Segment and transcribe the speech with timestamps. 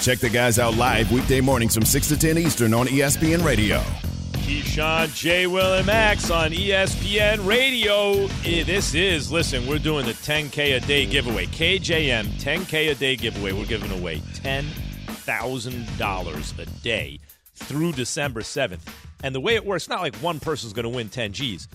[0.00, 3.80] Check the guys out live weekday mornings from 6 to 10 Eastern on ESPN Radio.
[4.32, 5.46] Keyshawn, J.
[5.46, 8.24] Will, and Max on ESPN Radio.
[8.44, 11.44] Eh, This is, listen, we're doing the 10K a day giveaway.
[11.46, 13.52] KJM 10K a day giveaway.
[13.52, 17.20] We're giving away $10,000 a day
[17.54, 18.80] through December 7th.
[19.22, 21.68] And the way it works, not like one person's going to win 10 G's.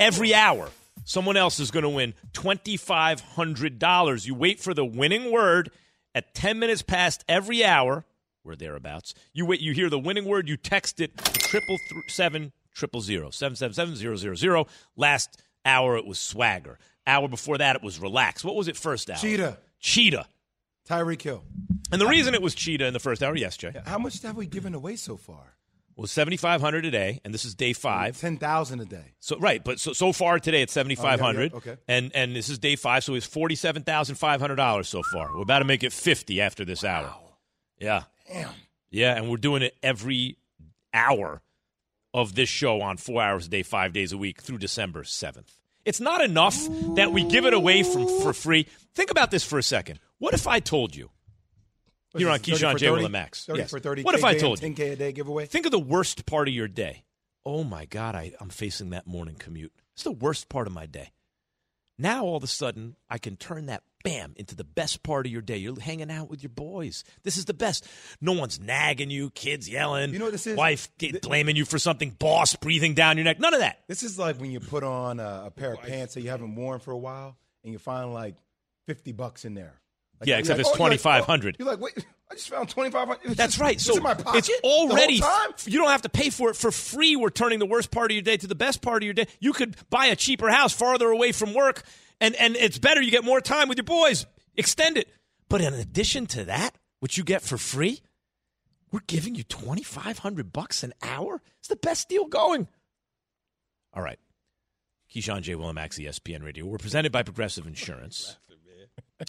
[0.00, 0.70] Every hour,
[1.04, 4.26] someone else is going to win $2,500.
[4.26, 5.70] You wait for the winning word
[6.18, 8.04] at 10 minutes past every hour,
[8.44, 9.14] or thereabouts.
[9.32, 11.76] You wait, you hear the winning word, you text it to triple
[12.08, 14.66] seven triple zero seven seven seven zero zero zero.
[14.96, 16.78] Last hour it was swagger.
[17.06, 18.44] Hour before that it was relax.
[18.44, 19.16] What was it first hour?
[19.16, 19.58] Cheetah.
[19.78, 20.26] Cheetah.
[20.88, 21.44] Tyreek Hill.
[21.92, 24.36] And the reason it was cheetah in the first hour, yes, Jay, How much have
[24.36, 25.54] we given away so far?
[26.02, 28.18] Was seventy five hundred a day, and this is day five.
[28.18, 29.14] 10,000 a day.
[29.20, 31.52] So right, but so so far today it's seventy five hundred.
[31.52, 31.82] Oh, yeah, yeah, okay.
[31.88, 35.02] And and this is day five, so it's forty seven thousand five hundred dollars so
[35.02, 35.34] far.
[35.34, 37.12] We're about to make it fifty after this hour.
[37.78, 38.04] Yeah.
[38.30, 38.50] Damn.
[38.90, 40.38] Yeah, and we're doing it every
[40.94, 41.42] hour
[42.14, 45.54] of this show on four hours a day, five days a week through December seventh.
[45.84, 46.56] It's not enough
[46.96, 48.66] that we give it away from for free.
[48.94, 50.00] Think about this for a second.
[50.18, 51.10] What if I told you?
[52.16, 52.88] You're on What's this, 30 Keyshawn for J.
[52.90, 53.04] Will 30?
[53.06, 53.44] and Max.
[53.46, 53.70] 30 Yes.
[53.70, 54.68] for 30 What if I told you?
[54.70, 55.46] 10K a day giveaway?
[55.46, 57.04] Think of the worst part of your day.
[57.44, 59.72] Oh my God, I, I'm facing that morning commute.
[59.94, 61.12] It's the worst part of my day.
[61.98, 65.32] Now all of a sudden, I can turn that bam into the best part of
[65.32, 65.56] your day.
[65.56, 67.02] You're hanging out with your boys.
[67.24, 67.86] This is the best.
[68.20, 70.12] No one's nagging you, kids yelling.
[70.12, 70.56] You know what this is?
[70.56, 73.40] Wife get, blaming you for something, boss breathing down your neck.
[73.40, 73.80] None of that.
[73.88, 76.54] This is like when you put on a, a pair of pants that you haven't
[76.54, 78.36] worn for a while and you find like
[78.86, 79.80] 50 bucks in there.
[80.20, 81.54] Like, Yeah, except like, it's oh, 2,500.
[81.60, 83.36] oh, You're like, wait, I just found 2,500.
[83.36, 83.74] That's right.
[83.76, 85.50] It's So in my pocket it's the whole already time?
[85.66, 87.16] you don't have to pay for it for free.
[87.16, 89.26] We're turning the worst part of your day to the best part of your day.
[89.40, 91.82] You could buy a cheaper house farther away from work,
[92.20, 93.00] and and it's better.
[93.00, 94.26] You get more time with your boys.
[94.56, 95.08] Extend it.
[95.48, 98.00] But in addition to that, which you get for free,
[98.90, 101.40] we're giving you twenty five hundred bucks an hour.
[101.60, 102.68] It's the best deal going.
[103.94, 104.18] All right.
[105.14, 105.54] Keyshawn J.
[105.54, 106.66] Will and Max, ESPN Radio.
[106.66, 108.36] We're presented by Progressive Insurance.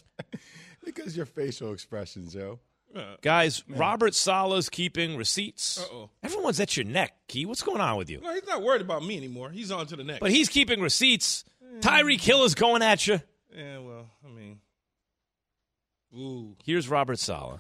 [0.96, 2.60] Because your facial expressions, yo.
[2.96, 5.80] Uh, Guys, Robert Saleh's keeping receipts.
[5.80, 6.10] Uh-oh.
[6.24, 7.46] Everyone's at your neck, Key.
[7.46, 8.20] What's going on with you?
[8.20, 9.52] No, he's not worried about me anymore.
[9.52, 10.20] He's on to the next.
[10.22, 11.44] But he's keeping receipts.
[11.82, 13.22] Tyreek Hill is going at you.
[13.56, 14.60] yeah, well, I mean,
[16.18, 17.60] ooh, Here's Robert Saleh.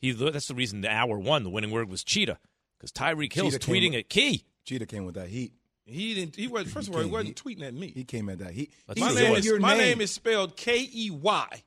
[0.00, 2.38] He that's the reason the hour one, the winning word was cheetah,
[2.78, 4.44] because Tyreek Hill's Cheetah tweeting with- at Key.
[4.64, 5.52] Cheetah came with that heat.
[5.86, 6.36] he didn't.
[6.36, 7.88] He was first of all, he wasn't he- tweeting at me.
[7.88, 8.70] He came at that heat.
[8.94, 11.62] He my name what is your my name is spelled K E Y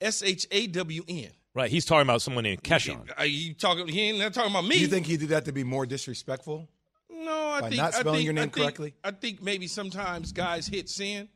[0.00, 1.30] S H A W N.
[1.54, 3.10] Right, he's talking about someone named Keshawn.
[3.16, 3.88] Are you talking?
[3.88, 4.74] He ain't not talking about me.
[4.76, 6.68] Do you think he did that to be more disrespectful?
[7.10, 8.94] No, I by think not I spelling think- your name I think- correctly?
[9.02, 11.28] I think maybe sometimes guys hit send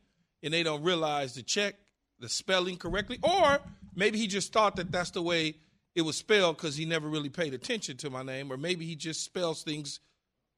[0.43, 1.75] and they don't realize to check
[2.19, 3.59] the spelling correctly, or
[3.95, 5.55] maybe he just thought that that's the way
[5.95, 8.95] it was spelled because he never really paid attention to my name, or maybe he
[8.95, 9.99] just spells things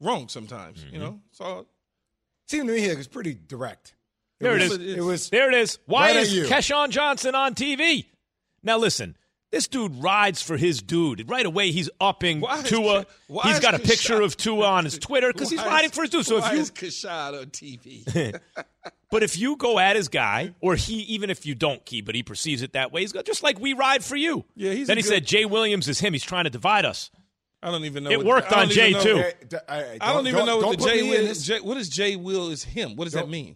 [0.02, 0.84] wrong sometimes.
[0.84, 0.94] Mm-hmm.
[0.94, 1.68] You know, so
[2.50, 3.96] Seemed to me it was pretty direct.
[4.44, 4.96] There it was, is.
[4.98, 5.30] It was.
[5.30, 5.80] There it is.
[5.86, 6.44] Why Right is you.
[6.46, 8.06] Keshawn Johnson on TV?
[8.62, 9.18] Now listen,
[9.52, 11.30] this dude rides for his dude.
[11.30, 13.04] Right away, he's upping Why is Tua.
[13.04, 15.64] Ke- why he's is got a picture Keshawn- of Tua on his Twitter because he's
[15.64, 16.26] riding is- for his dude.
[16.26, 18.40] So why if you is Kashad on TV?
[19.12, 22.16] But if you go at his guy, or he, even if you don't key, but
[22.16, 24.44] he perceives it that way, he's got, just like we ride for you.
[24.56, 26.14] Yeah, he's Then a he good- said Jay Williams is him.
[26.14, 27.12] He's trying to divide us.
[27.62, 28.10] I don't even know.
[28.10, 29.18] It what- worked I on Jay, know- too.
[29.18, 31.28] Hey, d- I don't, even know what don't the put J me in will.
[31.28, 31.46] this.
[31.46, 32.96] J, what is Jay Will is him?
[32.96, 33.56] What does that mean?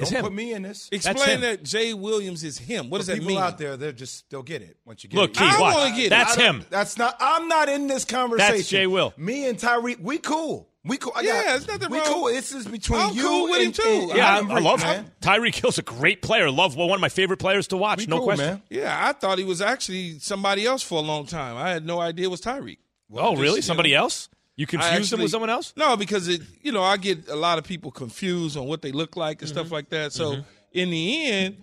[0.00, 0.24] It's Don't him.
[0.24, 0.88] put me in this.
[0.92, 2.90] Explain that Jay Williams is him.
[2.90, 3.42] What does For that people mean?
[3.42, 5.36] out there, they're just they'll get it once you get Look, it.
[5.38, 5.74] Key, I watch.
[5.74, 6.10] wanna get it.
[6.10, 6.66] That's I don't- him.
[6.70, 7.16] That's not.
[7.20, 8.62] I'm not in this conversation.
[8.64, 9.12] Jay Will.
[9.16, 10.68] Me and Tyreek, we cool.
[10.82, 11.12] We cool.
[11.14, 12.06] I Yeah, got, there's nothing we wrong.
[12.06, 12.24] cool.
[12.28, 13.82] This is between I'm you cool with him, too.
[13.82, 15.10] and- Yeah, I, and I Rick, love man.
[15.20, 16.50] Tyreek Hill's a great player.
[16.50, 17.98] Love well, one of my favorite players to watch.
[17.98, 18.46] We no cool, question.
[18.46, 18.62] man.
[18.70, 21.58] Yeah, I thought he was actually somebody else for a long time.
[21.58, 22.78] I had no idea it was Tyreek.
[23.12, 23.56] oh, just, really?
[23.56, 24.30] you Somebody know, else?
[24.60, 25.72] You I confused him actually- with someone else?
[25.76, 28.92] No, because it, you know, I get a lot of people confused on what they
[28.92, 29.58] look like and Mm-hmm.
[29.58, 30.12] stuff like that.
[30.12, 31.56] So in the end,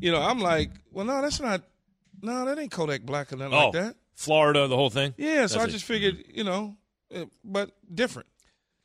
[0.00, 1.62] you know, I'm like, well, no, that's not,
[2.22, 3.96] no, that ain't Kodak Black or nothing Oh, like that.
[4.14, 5.12] Florida, the whole thing.
[5.18, 5.70] Yeah, so That's I it.
[5.72, 6.76] just figured, you know,
[7.14, 8.28] uh, but different.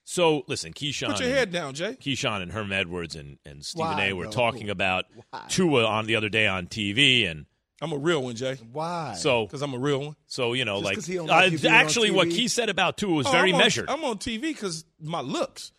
[0.03, 1.07] So listen, Keyshawn.
[1.11, 1.93] Put your head down, Jay.
[1.93, 4.13] Keyshawn and Herm Edwards and, and Stephen Why, A.
[4.13, 4.31] were bro?
[4.33, 5.05] talking about
[5.47, 7.45] Tua on the other day on TV, and
[7.83, 9.13] I'm a real one, Jay, Why?
[9.17, 10.15] so because I'm a real one.
[10.27, 12.35] so you know, Just like 'cause he uh, like you being actually, what TV?
[12.35, 13.89] Key said about Tua was Oh, very I'm on- measured.
[13.89, 15.71] I'm on TV because my looks,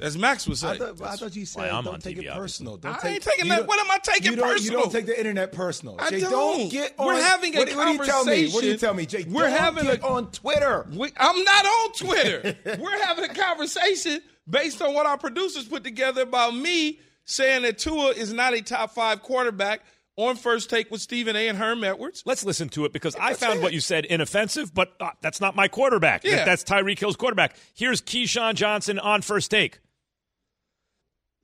[0.00, 2.26] as Max was saying, I thought, I thought you said I'm don't on take TV,
[2.28, 2.76] it personal.
[2.76, 4.90] Don't I take, ain't taking that- don't- what am I taking you don't, You don't
[4.92, 5.96] take the internet personal.
[5.98, 6.70] I Jay, don't.
[6.70, 8.50] get We're having a what, What do you tell me?
[8.50, 9.24] What do you tell me, Jay?
[9.28, 10.86] We're don't having get a- on Twitter.
[10.90, 12.56] We, I'm not on Twitter.
[12.80, 17.78] We're having a conversation based on what our producers put together about me saying that
[17.78, 19.80] Tua is not a top five quarterback
[20.16, 21.48] on first take with Stephen A.
[21.48, 22.22] and Herm Edwards.
[22.24, 23.62] Let's listen to it because I That's found it.
[23.62, 26.22] what you said inoffensive, but uh, that's not my quarterback.
[26.22, 26.44] That- Yeah.
[26.44, 27.56] that's Tyreek Hill's quarterback.
[27.74, 29.80] Here's Keyshawn Johnson on first take.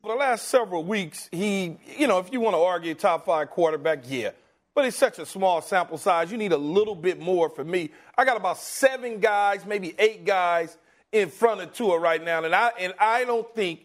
[0.03, 3.51] For the last several weeks, he, you know, if you want to argue top five
[3.51, 4.31] quarterback, yeah.
[4.75, 6.31] But it's such a small sample size.
[6.31, 7.91] You need a little bit more for me.
[8.17, 10.79] I got about seven guys, maybe eight guys
[11.13, 12.43] in front of Tua right now.
[12.45, 13.81] And I, and I don't think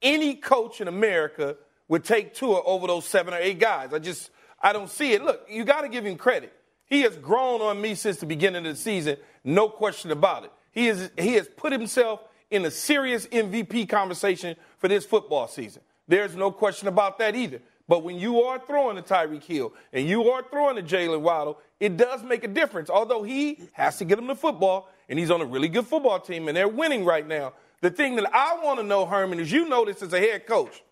[0.00, 1.56] any coach in America
[1.88, 3.92] would take Tua over those seven or eight guys.
[3.92, 4.30] I just,
[4.60, 5.22] I don't see it.
[5.22, 6.52] Look, you got to give him credit.
[6.86, 10.52] He has grown on me since the beginning of the season, no question about it.
[10.72, 12.20] He, is, he has put himself
[12.50, 15.82] in a serious MVP conversation for this football season.
[16.06, 17.60] There's no question about that either.
[17.86, 21.58] But when you are throwing to Tyreek Hill and you are throwing to Jalen Waddle,
[21.80, 22.90] it does make a difference.
[22.90, 26.20] Although he has to get him the football, and he's on a really good football
[26.20, 27.54] team, and they're winning right now.
[27.80, 30.46] The thing that I want to know, Herman, is you know this as a head
[30.46, 30.82] coach.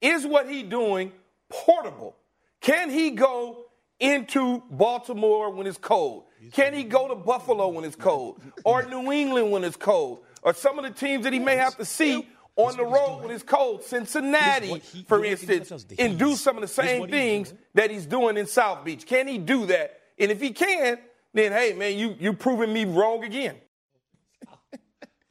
[0.00, 1.12] Is what he doing
[1.48, 2.16] portable?
[2.60, 3.64] Can he go
[3.98, 6.24] into Baltimore when it's cold?
[6.52, 8.40] Can he go to Buffalo when it's cold?
[8.64, 10.24] Or New England when it's cold?
[10.42, 13.30] Or some of the teams that he may have to see on the road when
[13.30, 18.36] it's cold, Cincinnati, for instance, and do some of the same things that he's doing
[18.36, 19.06] in South Beach.
[19.06, 20.00] Can he do that?
[20.18, 20.98] And if he can,
[21.34, 23.56] then hey man, you you're proving me wrong again.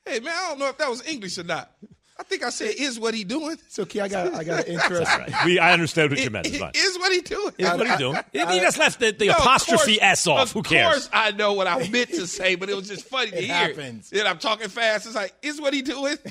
[0.08, 1.72] Hey, man, I don't know if that was English or not.
[2.18, 3.58] I think I said is what he doing.
[3.68, 5.12] So, Key, I got, I got an interest.
[5.44, 6.48] We, I understood what you meant.
[6.48, 6.80] It's.
[6.80, 7.54] Is what he doing.
[7.58, 8.20] Is what are you doing?
[8.32, 10.52] He just left the, the No, of apostrophe course- S off.
[10.54, 10.88] Who Of cares?
[10.94, 13.44] course, I know what I meant to say, but it was just funny to It
[13.46, 13.54] hear.
[13.54, 14.10] happens.
[14.12, 15.06] Then I'm talking fast.
[15.08, 16.18] It's like, is what he doing?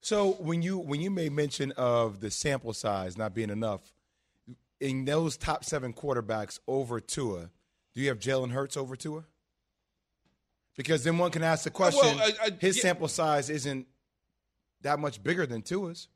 [0.00, 3.92] So when you when you made mention of the sample size not being enough,
[4.80, 7.50] in those top seven quarterbacks over Tua,
[7.94, 9.24] do you have Jalen Hurts over Tua?
[10.76, 12.82] Because then one can ask the question: Well, I- I- His yeah.
[12.82, 13.86] sample size isn't
[14.82, 16.08] that much bigger than Tua's.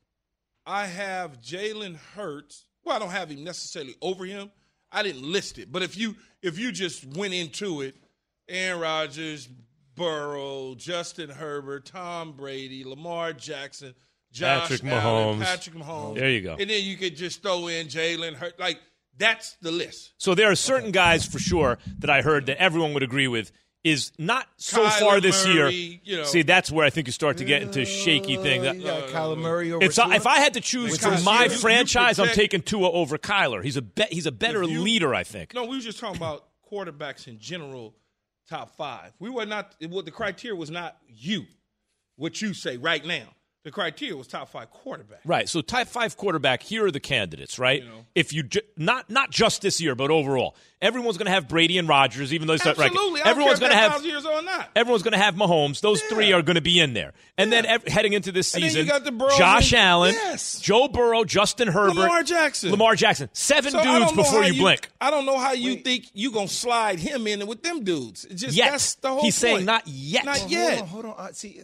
[0.65, 2.65] I have Jalen Hurts.
[2.83, 4.51] Well, I don't have him necessarily over him.
[4.91, 7.95] I didn't list it, but if you if you just went into it,
[8.47, 9.47] Aaron Rodgers,
[9.95, 13.95] Burrow, Justin Herbert, Tom Brady, Lamar Jackson,
[14.31, 15.43] Josh Patrick Allen, Mahomes.
[15.43, 16.15] Patrick Mahomes.
[16.15, 16.55] There you go.
[16.59, 18.59] And then you could just throw in Jalen Hurts.
[18.59, 18.79] Like
[19.17, 20.13] that's the list.
[20.17, 23.51] So there are certain guys for sure that I heard that everyone would agree with
[23.83, 25.99] is not so Kyler far this Murray, year.
[26.03, 26.23] you know.
[26.23, 28.61] See, that's where I think you start to get into shaky thing.
[28.61, 30.15] Uh, That, you Kyler Murray over it's Tua?
[30.15, 33.17] if I had to choose With for my you- you franchise, I'm taking Tua over
[33.17, 33.61] Kyler.
[33.63, 35.53] He's a be, he's a better you- leader, I think.
[35.53, 37.93] No, we were just talking about quarterbacks in general,
[38.49, 39.11] top five.
[39.19, 39.75] We were not.
[39.89, 41.45] What the criteria was not you,
[42.15, 43.27] what you say right now.
[43.63, 45.21] The criteria was top five quarterback.
[45.23, 45.47] Right.
[45.47, 46.61] So top five quarterback.
[46.63, 47.57] Here are the candidates.
[47.57, 47.81] Right.
[47.81, 48.05] You know.
[48.13, 51.77] If you ju- not not just this year, but overall, everyone's going to have Brady
[51.77, 52.91] and Rodgers, even though it's not right.
[52.91, 53.21] Absolutely.
[53.21, 54.69] Everyone's going to have thousand years or not.
[54.75, 55.79] Everyone's going to have Mahomes.
[55.79, 57.13] Those three are going to be in there.
[57.37, 60.13] And then ev- heading into this And then you season, got the Josh and- Allen,
[60.13, 60.59] Yes.
[60.59, 62.69] Joe Burrow, Justin Herbert, Lamar Jackson.
[62.69, 63.29] Lamar Jackson.
[63.31, 64.89] Seven So I dudes don't know before how you, blink.
[64.99, 68.25] I don't know how you think you are gonna slide him in with them dudes.
[68.25, 68.71] It's just Yet.
[68.71, 70.25] that's the whole He's saying not yet.
[70.25, 70.77] Not Hold yet.
[70.79, 71.27] Hold on, hold on.
[71.27, 71.61] Uh, see,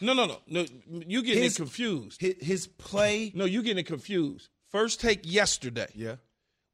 [0.00, 0.64] No, no, no, no.
[1.06, 2.20] You getting His- it confused.
[2.20, 3.32] his, his play.
[3.34, 4.48] No, you getting it confused.
[4.70, 5.86] First take yesterday.
[5.94, 6.16] Yeah.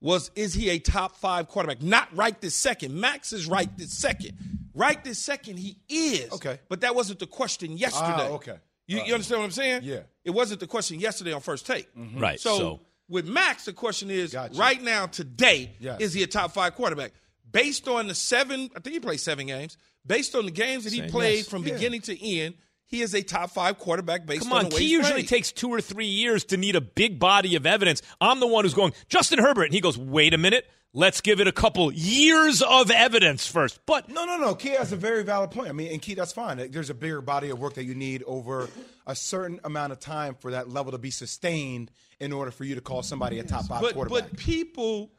[0.00, 1.80] was is he a top five quarterback?
[1.82, 2.94] Not right this second.
[2.94, 4.32] Max is right this second.
[4.74, 6.32] Right this second, he is.
[6.32, 6.58] Okay.
[6.68, 8.28] But that wasn't the question yesterday.
[8.28, 8.56] Ah, okay.
[8.86, 9.80] You, All you understand what I'm saying?
[9.84, 10.00] Yeah.
[10.24, 11.88] It wasn't the question yesterday on first take.
[12.16, 12.38] Right.
[12.40, 14.58] So, So, with Max, the question is Gotcha.
[14.58, 16.00] right now, today, Yes.
[16.00, 17.12] is he a top five quarterback?
[17.50, 19.78] Based on the seven, I think he played seven games.
[20.06, 21.10] Based on the games that he Same.
[21.10, 21.48] played Yes.
[21.48, 21.74] from Yeah.
[21.74, 24.82] beginning to end, he is a top five quarterback based come on on, the way
[24.82, 25.28] Key usually played.
[25.28, 28.02] takes two or three years to need a big body of evidence.
[28.20, 31.40] I'm the one who's going Justin Herbert, and he goes, "Wait a minute, Let's give
[31.40, 33.80] it a couple years of evidence first.
[33.84, 34.54] But No, no, no.
[34.54, 35.68] Key has a very valid point.
[35.68, 36.70] I mean, and Key, that's fine.
[36.70, 38.68] There's a bigger body of work that you need over
[39.04, 42.76] a certain amount of time for that level to be sustained in order for you
[42.76, 44.30] to call somebody a top five but quarterback.
[44.30, 45.10] but people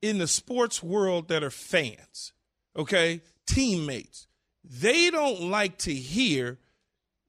[0.00, 2.32] in the sports world that are fans,
[2.74, 4.28] okay, teammates,
[4.64, 6.58] they don't like to hear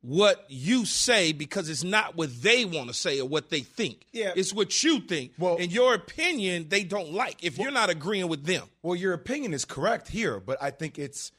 [0.01, 4.05] what you say because it's not what they want to say or what they think.
[4.13, 4.31] Yeah.
[4.35, 5.33] It's what you think.
[5.37, 8.67] Well- and your opinion they don't like if you're not agreeing with them.
[8.81, 11.31] Well, your opinion is correct here, but I think it's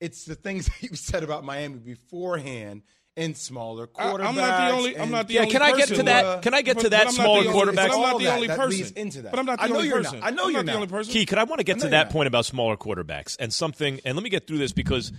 [0.00, 2.82] it's the things that you said about Miami beforehand
[3.16, 4.26] in smaller I- quarterbacks.
[4.26, 4.98] I'm not the only.
[4.98, 5.96] I'm not the Yeah, only can I get person.
[5.96, 7.92] to that- can I get to that but smaller quarterback?
[7.92, 8.96] I'm not the only that person.
[8.96, 9.30] into that.
[9.30, 10.18] But I'm not the I know only you're person.
[10.20, 10.26] not.
[10.26, 11.12] I know I'm you're not the only person.
[11.12, 12.10] Key, could I want to get to that not.
[12.10, 15.12] point about smaller quarterbacks and something, and let me get through this because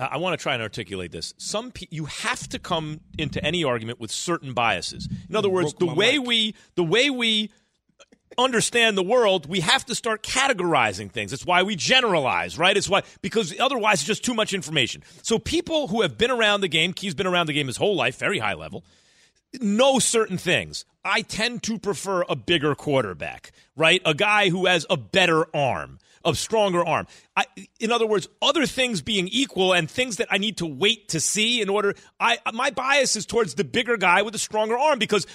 [0.00, 1.34] I want to try and articulate this.
[1.36, 5.08] Some pe- you have to come into any argument with certain biases.
[5.28, 7.50] In other words, the way we the way we
[8.38, 11.32] understand the world, we have to start categorizing things.
[11.32, 12.76] It's why we generalize, right?
[12.76, 15.02] It's why because otherwise it's just too much information.
[15.22, 17.96] So people who have been around the game, Key's been around the game his whole
[17.96, 18.84] life, very high level,
[19.60, 20.84] know certain things.
[21.04, 24.02] I tend to prefer a bigger quarterback, right?
[24.04, 27.06] A guy who has a better arm, a stronger arm.
[27.36, 27.44] I,
[27.78, 31.20] in other words, other things being equal and things that I need to wait to
[31.20, 31.94] see in order.
[32.18, 35.26] I my bias is towards the bigger guy with a stronger arm because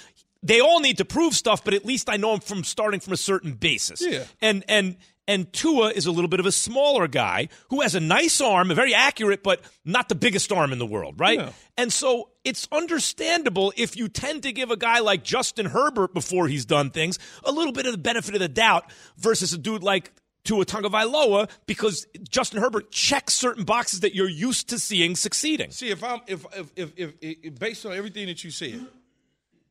[0.42, 3.12] they all need to prove stuff, but at least I know I'm from starting from
[3.12, 4.00] a certain basis.
[4.00, 4.24] Yeah.
[4.40, 4.96] And and
[5.28, 8.70] and Tua is a little bit of a smaller guy who has a nice arm,
[8.70, 11.38] a very accurate, but not the biggest arm in the world, right?
[11.38, 11.52] Yeah.
[11.76, 16.46] And so it's understandable if you tend to give a guy like Justin Herbert before
[16.46, 19.82] he's done things a little bit of the benefit of the doubt versus a dude
[19.82, 20.12] like
[20.46, 25.70] Tua Tagovailoa because Justin Herbert checks certain boxes that you're used to seeing succeeding.
[25.70, 28.86] See, if I'm if if if, if, if based on everything that you said,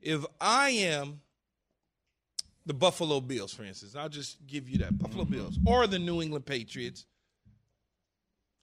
[0.01, 1.21] if I am
[2.65, 5.33] the Buffalo Bills, for instance, I'll just give you that Buffalo mm-hmm.
[5.33, 7.05] Bills or the New England Patriots.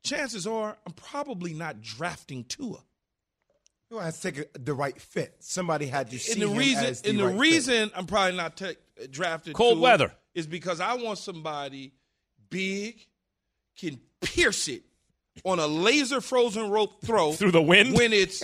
[0.04, 2.78] Chances are, I'm probably not drafting Tua.
[3.88, 5.36] You have to take a, the right fit.
[5.38, 7.40] Somebody had to see And the him reason, as the and the right fit.
[7.40, 10.12] reason I'm probably not ta- uh, drafted Cold Tua weather.
[10.34, 11.92] is because I want somebody
[12.52, 13.04] big,
[13.78, 14.82] can pierce it
[15.44, 17.94] on a laser frozen rope throw Through the wind?
[17.96, 18.42] when it's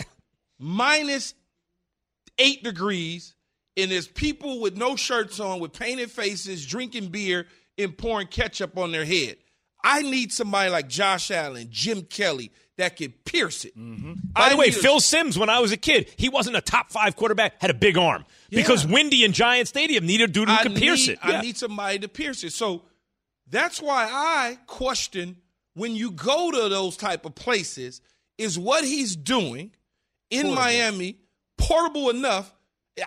[0.59, 1.35] minus
[2.39, 3.35] eight degrees
[3.77, 7.47] and there's people with no shirts on with painted faces drinking beer
[7.77, 9.37] and pouring ketchup on their head.
[9.85, 13.77] I need somebody like Josh Allen, Jim Kelly that can pierce it.
[13.79, 14.13] Mm-hmm.
[14.33, 16.61] By the way, need a- Phil Simms, when I was a kid, he wasn't a
[16.61, 20.49] top five quarterback, had a big arm because Windy and Giant Stadium needed a dude
[20.49, 21.19] who I could pierce it.
[21.23, 21.41] I Yeah.
[21.43, 22.53] need somebody to pierce it.
[22.53, 22.83] So
[23.51, 25.37] that's why I question
[25.75, 28.01] when you go to those type of places,
[28.37, 29.71] is what he's doing
[30.31, 31.17] in Miami
[31.57, 32.53] portable enough?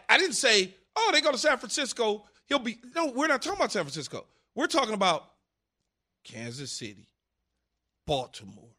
[0.09, 2.23] I didn't say, oh, they go to San Francisco.
[2.47, 3.07] He'll be no.
[3.11, 4.25] We're not talking about San Francisco.
[4.55, 5.29] We're talking about
[6.23, 7.07] Kansas City,
[8.05, 8.75] Baltimore,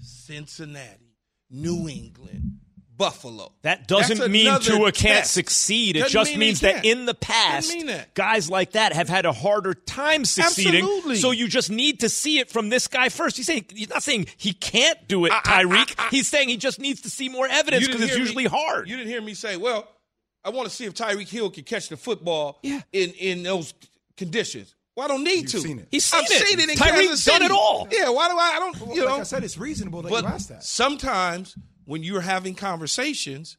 [0.00, 1.16] Cincinnati,
[1.50, 2.60] New England,
[3.00, 3.52] Buffalo.
[3.62, 5.32] That doesn't That's mean another Tua can't test.
[5.32, 5.96] succeed.
[5.96, 6.84] It Doesn't just mean means that can't.
[6.86, 8.14] in the past, Doesn't mean that.
[8.14, 10.82] guys like that have had a harder time succeeding.
[10.84, 11.16] Absolutely.
[11.16, 13.36] So you just need to see it from this guy first.
[13.38, 16.10] He's saying he's not saying he can't do it, Tyreek.
[16.10, 18.88] he's saying he just needs to see more evidence because it's usually me- hard.
[18.88, 19.88] You didn't hear me say, well,
[20.44, 22.82] I want to see if Tyreek Hill can catch the football Yeah.
[22.92, 23.74] in, in those
[24.16, 24.74] conditions.
[24.96, 25.60] Well, I don't need You've to.
[25.60, 25.88] seen it.
[25.90, 26.46] He's seen I've it.
[26.46, 27.44] seen it in Tyreek's Kansas done City.
[27.46, 27.88] it all.
[27.90, 28.52] Yeah, why do I?
[28.56, 28.80] I don't.
[28.80, 30.64] Well, You know, like I said, it's reasonable that but you ask that.
[30.64, 33.56] sometimes when you're having conversations,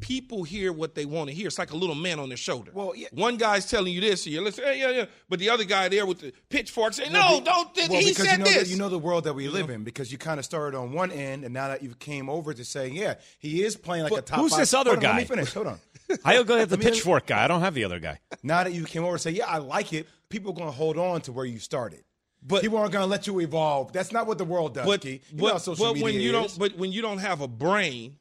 [0.00, 1.46] people hear what they want to hear.
[1.46, 2.72] It's like a little man on their shoulder.
[2.74, 3.08] Well, yeah.
[3.12, 5.04] One guy's telling you this, and you're listening, hey, yeah, yeah.
[5.28, 7.68] But the other guy there with the pitchfork saying, no, be- don't.
[7.90, 8.64] Well, he because said you know this.
[8.64, 10.92] The, you know the world that we live in because you kind of started on
[10.92, 14.12] one end and now that you came over to saying, yeah, he is playing like
[14.12, 14.40] a top.
[14.40, 15.18] who's five- this other Hold on, Let guy?
[15.18, 15.54] me finish.
[15.54, 15.78] Hold on.
[16.24, 17.44] I'll go get the pitchfork guy.
[17.44, 18.18] I don't have the other guy.
[18.42, 20.72] now that you came over and say, yeah, I like it, people are going to
[20.76, 22.03] hold on to where you started.
[22.46, 23.92] But- people aren't going to let you evolve.
[23.92, 25.20] That's not what the world does, but, Key.
[25.30, 26.32] You know but, how social but media when you is.
[26.32, 28.16] don't but when you don't have a brain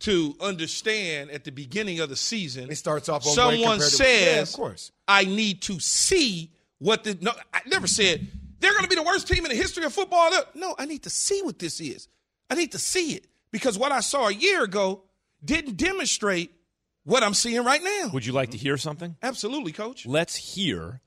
[0.00, 3.84] to understand at the beginning of the season It starts off someone great compared to-
[3.96, 4.92] says Yeah, of course.
[5.08, 8.26] i need to see what the no i never said
[8.60, 11.02] they're going to be the worst team in the history of football no i need
[11.04, 12.08] to see what this is
[12.50, 15.02] i need to see it because what i saw a year ago
[15.44, 16.52] didn't demonstrate
[17.04, 19.16] what i'm seeing right now Would you like to hear something?
[19.22, 21.00] absolutely coach Let's hear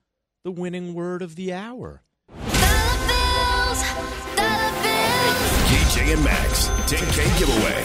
[0.44, 2.02] the winning word of the hour.
[3.82, 5.66] Dollar bills, dollar bills.
[5.70, 7.82] KJ and Max, 10K giveaway.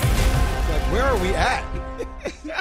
[0.70, 1.64] Like, where are we at?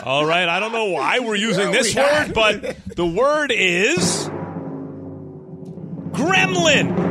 [0.03, 2.33] All right, I don't know why we're using this we word, at?
[2.33, 4.28] but the word is
[6.20, 7.10] gremlin.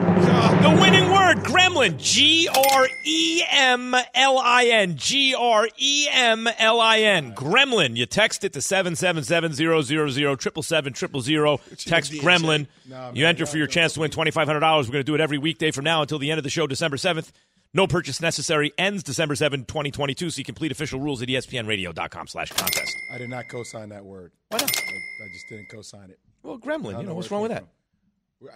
[0.62, 1.98] The winning word, Gremlin.
[1.98, 4.96] G R E M L I N.
[4.96, 7.34] G R E M L I N.
[7.34, 7.96] Gremlin.
[7.96, 11.60] You text it to 777 000 777 000.
[11.76, 12.66] Text Gremlin.
[13.14, 14.46] You enter for your chance to win $2,500.
[14.46, 16.66] We're going to do it every weekday from now until the end of the show,
[16.66, 17.30] December 7th.
[17.74, 18.72] No purchase necessary.
[18.78, 20.30] Ends December 7, 2022.
[20.30, 22.96] See complete official rules at espnradio.com slash contest.
[23.12, 24.32] I did not co-sign that word.
[24.48, 24.76] Why not?
[24.76, 26.18] I, I just didn't co-sign it.
[26.42, 26.84] Well, Gremlin.
[26.84, 27.60] You know, where what's wrong with that?
[27.60, 27.68] from.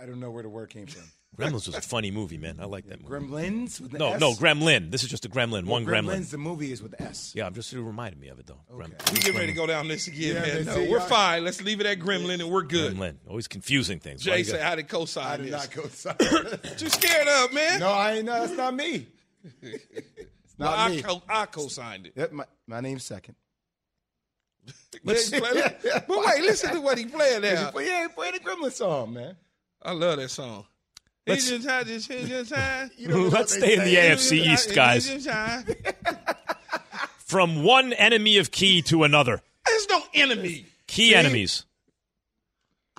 [0.01, 1.03] I don't know where the word came from.
[1.39, 2.59] Gremlins was a funny movie, man.
[2.61, 3.15] I like that movie.
[3.27, 4.21] Gremlins with No, S?
[4.21, 4.91] no, Gremlin.
[4.91, 5.63] This is just a Gremlin.
[5.65, 6.17] Well, One Gremlin.
[6.19, 7.33] Gremlins, the movie is with the S.
[7.35, 8.61] Yeah, I'm just it reminded me of it though.
[8.71, 9.13] Gremlin.
[9.15, 10.55] We get ready to go down this again, Yeah, man.
[10.57, 11.43] man, No, see, we're y'all- fine.
[11.43, 12.95] Let's leave it at Gremlin and we're good.
[12.97, 13.17] Gremlin.
[13.27, 14.23] Always confusing things.
[14.23, 16.81] Jay you said, "How did co-sign I did this?" not co-sign it.
[16.93, 17.81] Scared of, man?
[17.81, 18.27] no, I ain't.
[18.27, 19.07] No, that's not me.
[19.63, 21.03] It's Well, not I, me.
[21.03, 22.13] co- I co-signed it.
[22.15, 23.37] Yep, my, my name's second.
[25.03, 26.05] Let's play that.
[26.07, 27.71] But wait, listen to what he playing now.
[27.73, 29.35] But yeah, playing the Gremlin song, man.
[29.85, 30.67] I love that song.
[31.27, 32.91] Let's- just time, just- it's just time.
[32.97, 34.11] You know Let's stay in the say.
[34.41, 35.09] AFC East, guys.
[35.09, 35.65] It's just time.
[37.19, 39.41] From one enemy of Key to another.
[39.67, 40.67] There's no enemy.
[40.87, 41.15] Key See?
[41.15, 41.65] enemies.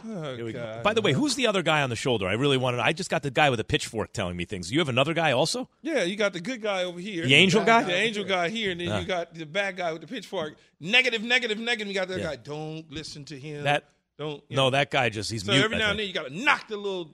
[0.06, 0.60] Oh, Here we go.
[0.62, 0.84] God.
[0.84, 2.28] By the way, who's the other guy on the shoulder?
[2.28, 2.80] I really wanted.
[2.82, 4.70] I just got the guy with a pitchfork telling me things.
[4.72, 5.70] You have another guy also?
[5.82, 7.25] Yeah, you got the good guy over here.
[7.25, 7.84] The angel guy?
[7.84, 9.00] The angel guy here, and then Ah.
[9.00, 10.58] you got the bad guy with the pitchfork.
[10.80, 11.88] Negative, negative, negative.
[11.88, 12.24] You got that Yeah.
[12.32, 12.36] guy.
[12.38, 13.63] Don't listen to him.
[13.63, 13.86] That
[14.24, 14.44] don't.
[14.50, 14.70] you no, know.
[14.72, 15.63] that guy just he's So mute.
[15.63, 17.12] every now and then you got to knock the little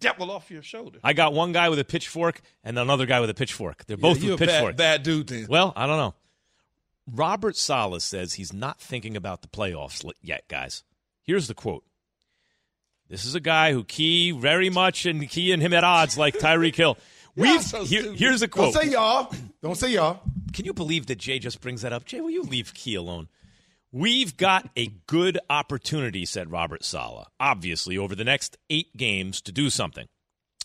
[0.00, 0.98] devil off your shoulder.
[1.02, 3.84] I got one guy with a pitchfork and another guy with a pitchfork.
[3.86, 5.46] They're both You're with a bad, bad dude then.
[5.48, 6.14] Well, I don't know.
[7.10, 10.84] Robert Saleh says he's not thinking about the playoffs yet, guys.
[11.22, 11.84] Here's the quote.
[13.08, 16.34] This is a guy who Key very much and Key and him at odds like
[16.38, 16.98] Tyreek Hill.
[17.36, 18.74] We've so here- here's a quote.
[18.74, 19.32] Don't say y'all.
[19.62, 20.20] Don't say y'all.
[20.52, 22.04] Can you believe that Jay just brings that up?
[22.04, 23.28] Jay, will you leave Key alone?
[23.90, 29.52] We've got a good opportunity, said Robert Saleh, obviously, over the next eight games to
[29.52, 30.06] do something.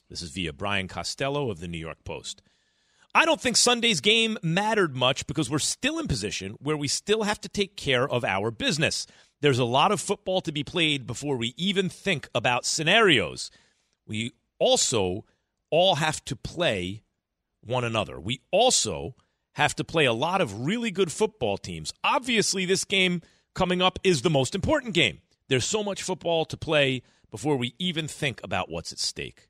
[0.09, 2.41] This is via Brian Costello of the New York Post.
[3.15, 7.23] I don't think Sunday's game mattered much because we're still in position where we still
[7.23, 9.07] have to take care of our business.
[9.39, 13.51] There's a lot of football to be played before we even think about scenarios.
[14.05, 15.23] We also
[15.69, 17.03] all have to play
[17.61, 18.19] one another.
[18.19, 19.15] We also
[19.53, 21.93] have to play a lot of really good football teams.
[22.03, 23.21] Obviously, this game
[23.53, 25.19] coming up is the most important game.
[25.47, 29.49] There's so much football to play before we even think about what's at stake.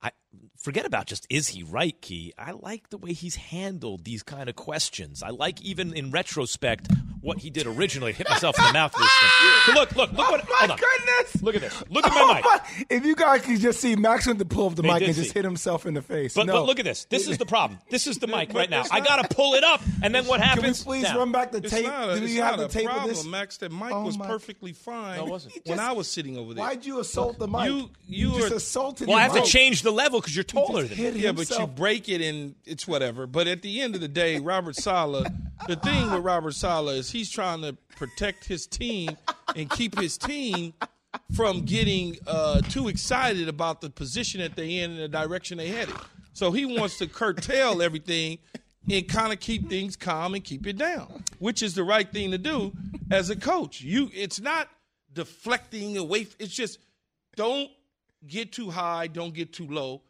[0.00, 0.12] I
[0.58, 2.32] forget about just is he right, Key.
[2.38, 5.22] I like the way he's handled these kind of questions.
[5.22, 6.88] I like even in retrospect
[7.20, 8.12] what he did originally.
[8.12, 9.12] Hit myself in the mouth with this
[9.66, 9.74] thing.
[9.76, 10.76] Look, look, look oh what Oh, my hold on.
[10.78, 11.42] goodness.
[11.42, 11.82] Look at this.
[11.88, 12.44] Look at Oh, my mic.
[12.44, 14.98] my- If you guys could just see, Max went to pull up the They mic
[15.00, 15.34] did and just see.
[15.34, 16.34] hit himself in the face.
[16.34, 16.54] But, no.
[16.54, 17.04] but look at this.
[17.04, 17.78] This is the problem.
[17.90, 18.80] This is the mic right now.
[18.80, 20.82] it's I got to pull it up, and then what Can we happens?
[20.82, 21.84] please Now, run back the It's tape?
[21.86, 23.24] not a, Do it's we have the tape problem, of this?
[23.24, 23.56] Max.
[23.58, 25.54] That Mike Oh, was my- perfectly fine No, it wasn't.
[25.64, 26.64] when just- I was sitting over there.
[26.64, 27.66] Why'd you assault the mic?
[27.66, 30.44] You- you just are- assaulted Well, I the have to change the level because you're
[30.44, 31.20] taller than hit me.
[31.20, 33.26] Yeah, but you break it and it's whatever.
[33.26, 35.26] But at the end of the day, Robert Saleh,
[35.66, 39.16] the thing with Robert Saleh is he's trying to protect his team
[39.56, 40.74] and keep his team
[41.34, 45.68] from getting uh, too excited about the position that they in and the direction they
[45.68, 45.94] headed.
[46.32, 48.38] So he wants to curtail everything
[48.90, 52.30] and kind of keep things calm and keep it down, which is the right thing
[52.30, 52.72] to do
[53.10, 53.80] as a coach.
[53.80, 54.68] You, it's not
[55.12, 56.26] deflecting away.
[56.38, 56.78] It's just
[57.36, 57.70] don't
[58.26, 60.02] get too high, don't get too low.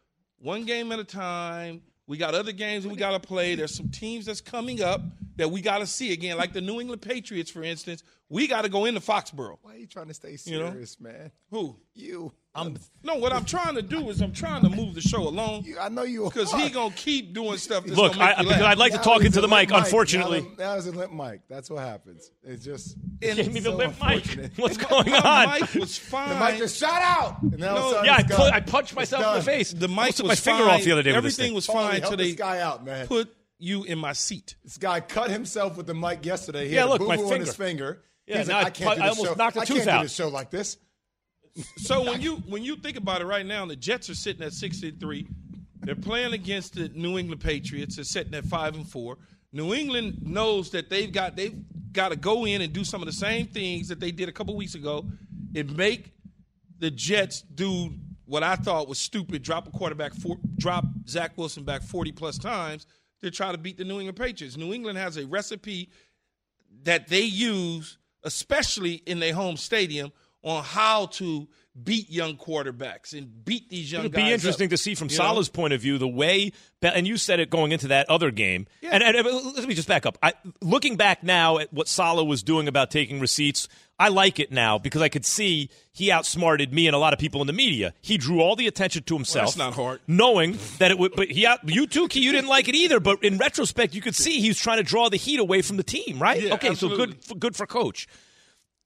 [0.43, 1.81] One game at a time.
[2.05, 3.55] We got other games that we got to play.
[3.55, 4.99] There's some teams that's coming up
[5.37, 8.03] that we got to see again, like the New England Patriots, for instance.
[8.27, 9.57] We got to go into Foxborough.
[9.61, 10.71] Why are you trying to stay You know?
[10.71, 11.31] serious, man?
[11.51, 11.77] Who?
[11.93, 12.33] You.
[12.55, 15.27] I'm, uh, No, what I'm trying to do is I'm trying to move the show
[15.27, 16.23] along You- I know you.
[16.25, 17.83] because he gonna keep doing stuff.
[17.85, 18.61] That's look, I, because.
[18.61, 19.77] I'd like to talk into the limp mic.
[19.77, 21.41] Unfortunately, now, now he's a limp mic.
[21.49, 22.31] That's what happens.
[22.43, 24.09] It's just And give me the so limp mic.
[24.25, 24.51] unfortunate.
[24.57, 25.61] What's going my on?
[25.61, 26.29] mic was fine.
[26.29, 27.41] the mic just shot out.
[27.41, 29.25] And now No, all of a sudden Yeah, I, it's pu- I punched It's myself
[29.25, 29.71] in the face.
[29.73, 31.55] the mic Almost took was my finger off the other day with this Everything thing.
[31.55, 33.07] was fine help until they this guy out, man.
[33.07, 34.55] put you in my seat.
[34.63, 36.67] This guy cut himself with the mic yesterday.
[36.67, 37.93] He Yeah, had look, a my boo-boo on his finger.
[37.95, 38.03] finger.
[38.27, 39.43] Yeah, He's like, I I can't pu- do I this almost show.
[39.43, 39.97] knocked a I tooth can't out.
[39.99, 40.77] do this show like this.
[41.77, 44.53] So when you when you think about it right now, the Jets are sitting at
[44.53, 45.27] six and three.
[45.81, 47.97] They're playing against the New England Patriots.
[47.97, 49.17] They're sitting at five and four.
[49.51, 51.55] New England knows that they've got they've
[51.91, 54.31] got to go in and do some of the same things that they did a
[54.31, 55.05] couple weeks ago
[55.55, 56.11] and make
[56.79, 57.91] the Jets do
[58.25, 60.13] what I thought was stupid: drop a quarterback,
[60.57, 62.87] drop Zach Wilson back forty plus times
[63.21, 64.57] to try to beat the New England Patriots.
[64.57, 65.89] New England has a recipe
[66.83, 70.11] that they use, especially in their home stadium,
[70.43, 71.47] on how to
[71.81, 74.23] beat young quarterbacks and beat these young guys.
[74.23, 75.23] be interesting up, to see from you know?
[75.23, 76.51] Saleh's point of view the way,
[76.81, 78.67] and you said it going into that other game.
[78.83, 80.17] And, and, and uh, let me just back up.
[80.21, 84.51] I, looking back now at what Saleh was doing about taking receipts, I like it
[84.51, 87.53] now because I could see he outsmarted me and a lot of people in the
[87.53, 87.93] media.
[88.01, 89.47] He drew all the attention to himself.
[89.47, 90.01] that's not hard.
[90.07, 92.99] Knowing that it would, but he out, you too, Key, you didn't like it either.
[92.99, 95.77] But in retrospect, you could see he was trying to draw the heat away from
[95.77, 96.41] the team, right?
[96.41, 98.07] Yeah, okay, so good, good for coach.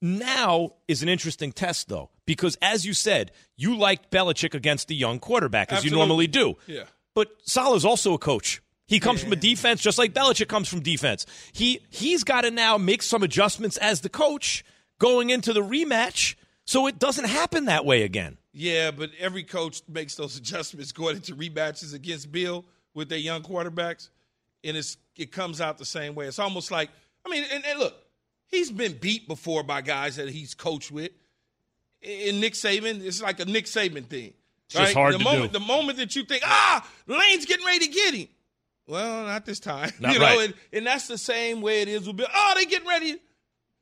[0.01, 4.95] Now is an interesting test, though, because as you said, you liked Belichick against the
[4.95, 6.55] young quarterback, as you normally do.
[6.67, 6.83] Yeah.
[7.15, 8.61] But Saleh's also a coach.
[8.87, 11.25] He comes from a defense, just like Belichick comes from defense.
[11.51, 14.63] He he's got to now make some adjustments as the coach
[14.99, 18.37] going into the rematch, so it doesn't happen that way again.
[18.53, 23.41] Yeah, but every coach makes those adjustments going into rematches against Bill with their young
[23.41, 24.09] quarterbacks,
[24.63, 26.27] and it's it comes out the same way.
[26.27, 26.89] It's almost like
[27.25, 27.95] I mean, and, and look,
[28.47, 31.11] he's been beat before by guys that he's coached with.
[32.01, 34.33] In Nick Saban, it's like a Nick Saban thing.
[34.65, 35.59] It's just hard the to moment, do.
[35.59, 38.27] The moment that you think, ah, Lane's getting ready to get him.
[38.87, 39.91] Well, not this time.
[39.99, 40.45] Not you know, right.
[40.45, 42.27] and, and that's the same way it is with Bill.
[42.33, 43.17] Oh, they getting ready.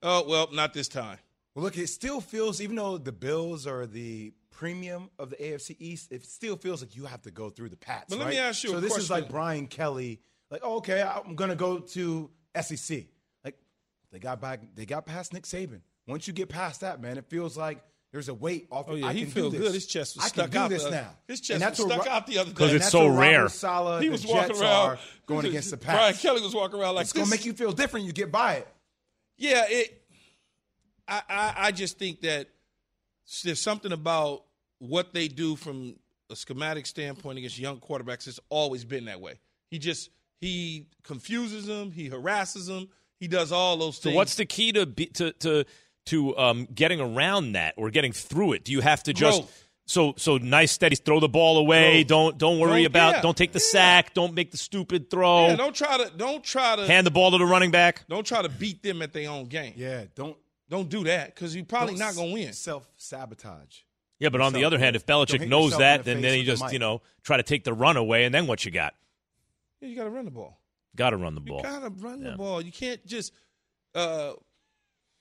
[0.02, 1.18] Oh, well, not this time.
[1.54, 5.76] Well, look, it still feels, even though the Bills are the premium of the AFC
[5.80, 8.06] East, it still feels like you have to go through the Pats.
[8.10, 11.02] But let me ask you So a this is like Brian Kelly, like, oh, okay,
[11.02, 13.06] I'm gonna go to SEC.
[14.16, 15.82] Like, they got back, they got past Nick Saban.
[16.08, 18.86] Once you get past that, man, it feels like there's a weight off.
[18.88, 19.60] Oh, yeah, I he can feel this.
[19.60, 19.74] good.
[19.74, 21.10] His chest was I stuck can do out this the- now.
[21.28, 22.56] his chest was stuck Ro- out the other day.
[22.56, 23.40] 'Cause and it's that's so rare.
[23.40, 25.98] Robert Saleh, he the was walking Jets around going against the Pats.
[25.98, 28.06] Brian Kelly was walking around like it's gonna make you feel different.
[28.06, 28.68] You get by it.
[29.38, 30.02] Yeah, it.
[31.08, 32.48] I, I I just think that
[33.44, 34.44] there's something about
[34.80, 35.98] what they do from
[36.30, 38.28] a schematic standpoint against young quarterbacks.
[38.28, 39.40] It's always been that way.
[39.70, 42.88] He just he confuses them, he harasses them,
[43.20, 44.14] he does all those things.
[44.14, 45.66] So what's the key to be, to to
[46.08, 48.64] to um, getting around that or getting through it?
[48.66, 49.64] Do you have to just Growth.
[49.86, 52.04] so so nice steady throw the ball away?
[52.04, 52.08] Growth.
[52.08, 53.72] Don't don't worry Growth, about yeah, don't take the yeah.
[53.72, 54.14] sack.
[54.14, 55.48] Don't make the stupid throw.
[55.48, 58.08] yeah, don't try to don't try to Hand the ball to the running back.
[58.08, 59.74] don't try to beat them at their own game.
[59.76, 60.38] Yeah, don't
[60.70, 62.54] Don't do that because you're probably not gonna win.
[62.54, 63.80] Self sabotage.
[64.20, 66.40] Yeah, but on the other hand, if Don't Belichick knows that, the then then he
[66.40, 68.72] with the just you know try to take the run away, and then what you
[68.72, 68.94] got?
[69.82, 70.60] Yeah, you got to run the ball.
[70.96, 71.64] Got to run the You ball.
[71.64, 72.32] gotta run Yeah.
[72.32, 72.62] the ball.
[72.62, 73.34] You can't just.
[73.94, 74.34] Uh,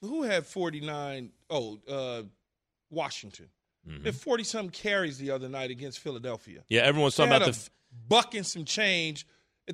[0.00, 1.30] who had forty nine?
[1.50, 2.22] Oh, uh,
[2.90, 3.48] Washington.
[3.88, 4.02] Mm-hmm.
[4.02, 6.62] They had forty something carries the other night against Philadelphia.
[6.68, 7.50] Yeah, everyone's talking about the.
[7.50, 7.70] f-
[8.08, 9.26] buck and some change,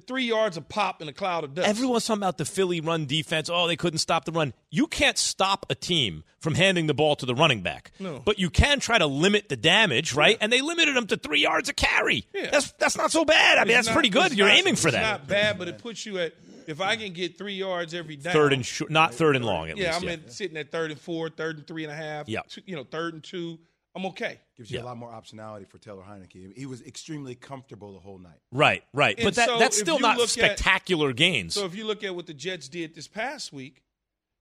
[0.07, 1.69] three yards of pop in a cloud of dust.
[1.69, 3.51] Everyone's talking about the Philly run defense.
[3.53, 4.53] Oh, they couldn't stop the run.
[4.71, 7.91] You can't stop a team from handing the ball to the running back.
[7.99, 8.23] No.
[8.25, 10.39] But you can try to limit the damage, right?
[10.41, 12.27] And they limited them to three yards of carry.
[12.33, 12.51] Yeah.
[12.51, 13.59] That's that's not so bad.
[13.59, 14.33] I mean, It's that's not- pretty good.
[14.37, 15.03] You're not- aiming for it's that.
[15.03, 16.35] Not bad, but it puts you at.
[16.67, 19.71] If I can get three yards every down, Third and short, not third and long
[19.71, 19.87] at least.
[19.87, 20.03] yeah, least.
[20.03, 20.15] I'm yeah.
[20.25, 22.29] in, sitting at third and four, third and three and a half.
[22.29, 22.41] Yeah.
[22.49, 23.59] two- you know, third and two.
[23.95, 24.39] I'm okay.
[24.57, 24.85] Gives you Yeah.
[24.85, 26.57] a lot more optionality for Taylor Heinicke.
[26.57, 28.39] He was extremely comfortable the whole night.
[28.53, 29.17] Right, right.
[29.19, 31.55] And But that, so that's still not look at- spectacular gains.
[31.55, 33.83] So if you look at what the Jets did this past week,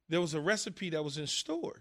[0.07, 1.79] there was a recipe that was installed.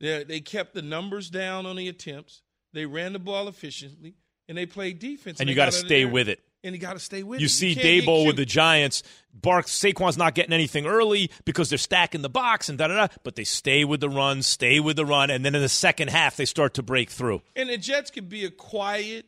[0.00, 2.42] They, they kept the numbers down on the attempts.
[2.72, 4.14] They ran the ball efficiently,
[4.48, 5.40] and they played defense.
[5.40, 6.40] And you gotta got out of stay with it.
[6.64, 7.50] And you got to stay with you it.
[7.50, 9.02] see can't get Daboll with the Giants.
[9.34, 13.14] Bark Saquon's not getting anything early because they're stacking the box and da da da.
[13.24, 16.08] But they stay with the run, stay with the run, and then in the second
[16.10, 17.42] half they start to break through.
[17.56, 19.26] And the Jets could be a quiet,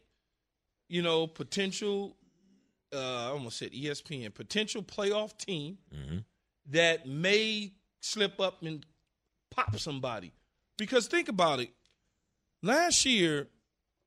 [0.88, 2.16] you know, potential.
[2.94, 6.18] Uh, I almost said ESPN potential playoff team Mm-hmm.
[6.70, 8.86] that may slip up and
[9.50, 10.32] pop somebody.
[10.78, 11.70] Because think about it.
[12.62, 13.48] Last year,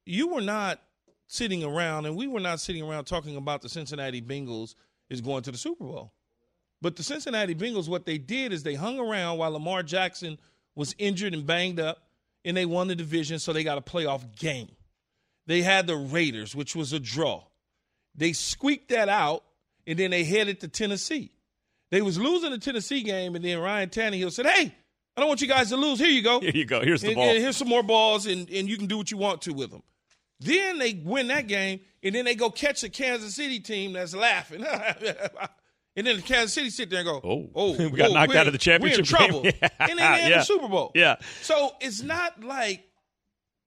[0.06, 0.80] you were not
[1.28, 4.76] sitting around, and we were not sitting around talking about the Cincinnati Bengals
[5.10, 6.14] is going to the Super Bowl.
[6.82, 10.38] But the Cincinnati Bengals, what they did is they hung around while Lamar Jackson
[10.76, 12.04] was injured and banged up,
[12.46, 14.70] and they won the division, so they got a playoff game.
[15.48, 17.44] They had the Raiders, which was a draw.
[18.16, 19.44] They squeaked that out,
[19.86, 21.32] and then they headed to Tennessee.
[21.90, 24.76] They was losing the Tennessee game, and then Ryan Tannehill said, "Hey,
[25.16, 26.00] I don't want you guys to lose.
[26.00, 26.42] Here you go.
[26.42, 26.82] Here you go.
[26.82, 27.30] Here's the And- ball.
[27.30, 29.72] and here's some more balls, and, and you can do what you want to with
[29.72, 29.84] them."
[30.40, 34.14] Then they win that game, and then they go catch a Kansas City team that's
[34.16, 34.64] laughing.
[35.96, 37.50] and then the Kansas City sit there and go, Oh.
[37.56, 39.44] oh, We got oh, knocked out of the championship We're in trouble.
[39.62, 39.70] Yeah.
[39.80, 40.38] And then they in Yeah.
[40.40, 40.92] the Super Bowl.
[40.94, 41.16] Yeah.
[41.42, 42.84] So it's not like,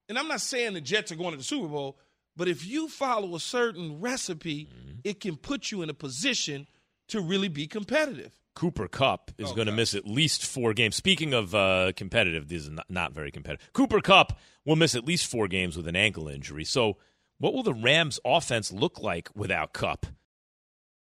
[0.08, 1.98] and I'm not saying the Jets are going to the Super Bowl,
[2.36, 4.90] but if you follow a certain recipe, Mm-hmm.
[5.04, 6.66] it can put you in a position
[7.08, 8.36] to really be competitive.
[8.54, 10.96] Cooper Kupp is Oh, going to miss at least four games.
[10.96, 13.72] Speaking of uh, competitive, this is not, not very competitive.
[13.72, 16.64] Cooper Kupp will miss at least four games with an ankle injury.
[16.64, 16.96] So,
[17.38, 20.06] what will the Rams' offense look like without Kupp?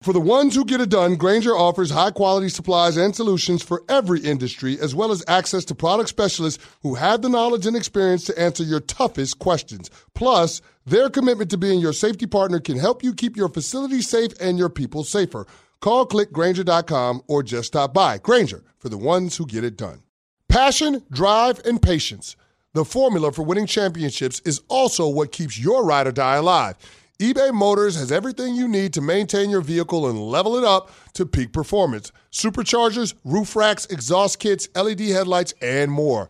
[0.03, 3.83] For the ones who get it done, Grainger offers high quality supplies and solutions for
[3.87, 8.23] every industry, as well as access to product specialists who have the knowledge and experience
[8.25, 9.91] to answer your toughest questions.
[10.15, 14.31] Plus, their commitment to being your safety partner can help you keep your facility safe
[14.39, 15.45] and your people safer.
[15.81, 18.19] Call clickgrainger.com or just stop by.
[18.19, 20.03] Grainger for the ones who get it done.
[20.47, 22.35] Passion, drive, and patience.
[22.73, 26.75] The formula for winning championships is also what keeps your ride or die alive.
[27.19, 31.25] eBay Motors has everything you need to maintain your vehicle and level it up to
[31.25, 32.11] peak performance.
[32.31, 36.29] Superchargers, roof racks, exhaust kits, LED headlights, and more.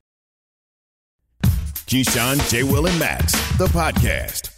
[1.91, 2.63] Keyshawn, J.
[2.63, 4.49] Will, and Max, the podcast.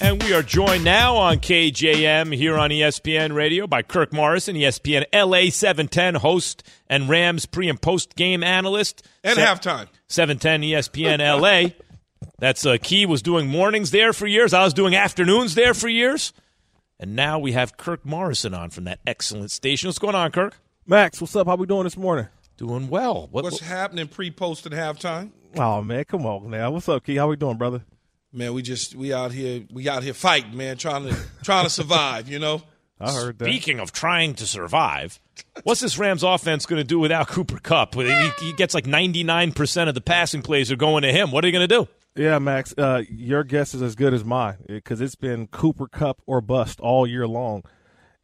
[0.00, 5.04] And we are joined now on KJM here on ESPN Radio by Kirk Morrison, ESPN
[5.12, 9.06] LA 710 host and Rams pre and post game analyst.
[9.22, 9.88] And Se- halftime.
[10.08, 11.74] 710 ESPN LA.
[12.38, 14.54] That's uh, Key was doing mornings there for years.
[14.54, 16.32] I was doing afternoons there for years.
[16.98, 19.88] And now we have Kirk Morrison on from that excellent station.
[19.88, 20.56] What's going on, Kirk?
[20.86, 21.48] Max, what's up?
[21.48, 22.28] How we doing this morning?
[22.56, 23.28] Doing well.
[23.30, 25.32] What, What's happening pre, post, and halftime?
[25.56, 26.70] Oh man, come on now.
[26.70, 27.16] What's up, Key?
[27.16, 27.84] How we doing, brother?
[28.32, 31.70] Man, we just we out here we out here fighting, man, trying to trying to
[31.70, 32.28] survive.
[32.28, 32.62] You know,
[32.98, 33.44] I heard that.
[33.44, 35.20] Speaking of trying to survive,
[35.64, 37.94] what's this Rams offense going to do without Cooper Kupp?
[37.94, 41.30] He, he gets like 99% of the passing plays are going to him.
[41.30, 41.88] What are you going to do?
[42.14, 42.74] Yeah, Max.
[42.76, 46.80] Uh, your guess is as good as mine because it's been Cooper Kupp or bust
[46.80, 47.64] all year long,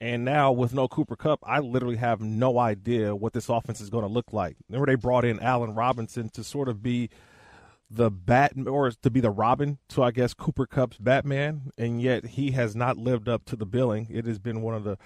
[0.01, 3.91] and now with no Cooper Kupp, I literally have no idea what this offense is
[3.91, 4.57] going to look like.
[4.69, 7.11] Remember, they brought in Allen Robinson to sort of be
[7.91, 12.25] the bat or to be the Robin to I guess Cooper Kupp's Batman, and yet
[12.27, 14.07] he has not lived up to the billing.
[14.11, 14.99] It has been one of the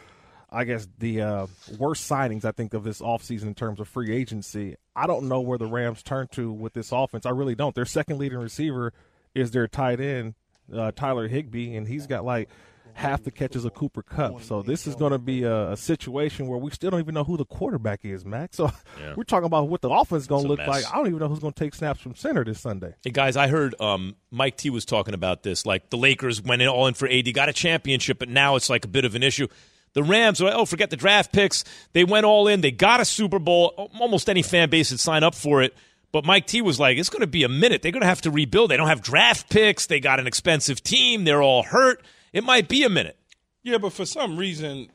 [0.51, 1.47] I guess the uh,
[1.79, 4.77] worst signings I think of this offseason in terms of free agency.
[4.95, 7.25] I don't know where the Rams turn to with this offense.
[7.25, 7.75] I really don't.
[7.75, 8.93] Their second leading receiver
[9.35, 10.35] is their tight end,
[10.71, 12.51] uh, Tyler Higbee, and he's got like
[12.95, 14.43] half the catches of Cooper Kupp.
[14.43, 17.25] So this is going to be a, a situation where we still don't even know
[17.25, 18.57] who the quarterback is, Max.
[18.57, 19.15] So Yeah.
[19.17, 20.69] we're talking about what the offense is going to look mess.
[20.69, 20.93] like.
[20.93, 22.95] I don't even know who's going to take snaps from center this Sunday.
[23.03, 25.67] Hey guys, I heard um, Mike T was talking about this.
[25.67, 28.71] Like the Lakers went in all in for AD, got a championship, but now it's
[28.71, 29.49] like a bit of an issue.
[29.95, 31.65] The Rams, oh, forget the draft picks.
[31.93, 32.63] They went all in.
[32.63, 33.91] They got a Super Bowl.
[34.01, 35.75] Almost any fan base would sign up for it.
[36.13, 37.83] But Mike T was like, it's going to be a minute.
[37.83, 38.71] They're going to have to rebuild.
[38.71, 39.87] They don't have draft picks.
[39.87, 41.25] They got an expensive team.
[41.25, 42.03] They're all hurt.
[42.33, 43.17] It might be a minute.
[43.63, 44.89] Yeah, but for some reason,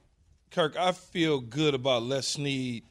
[0.52, 2.84] Kirk, I feel good about Les Snead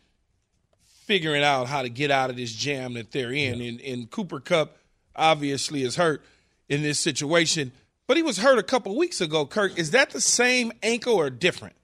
[1.05, 3.61] figuring out how to get out of this jam that they're in.
[3.61, 4.77] And, and Cooper Kupp
[5.15, 6.23] obviously is hurt
[6.69, 7.73] in this situation,
[8.07, 9.47] but he was hurt a couple weeks ago.
[9.47, 11.77] Kirk, is that the same ankle or different?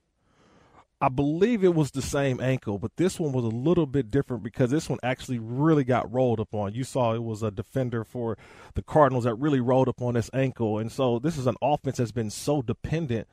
[1.02, 4.44] I believe it was the same ankle, but this one was a little bit different
[4.44, 6.74] because this one actually really got rolled up on.
[6.74, 8.38] You saw it was a defender for
[8.74, 10.78] the Cardinals that really rolled up on this ankle.
[10.78, 13.26] And so this is an offense that's been so dependent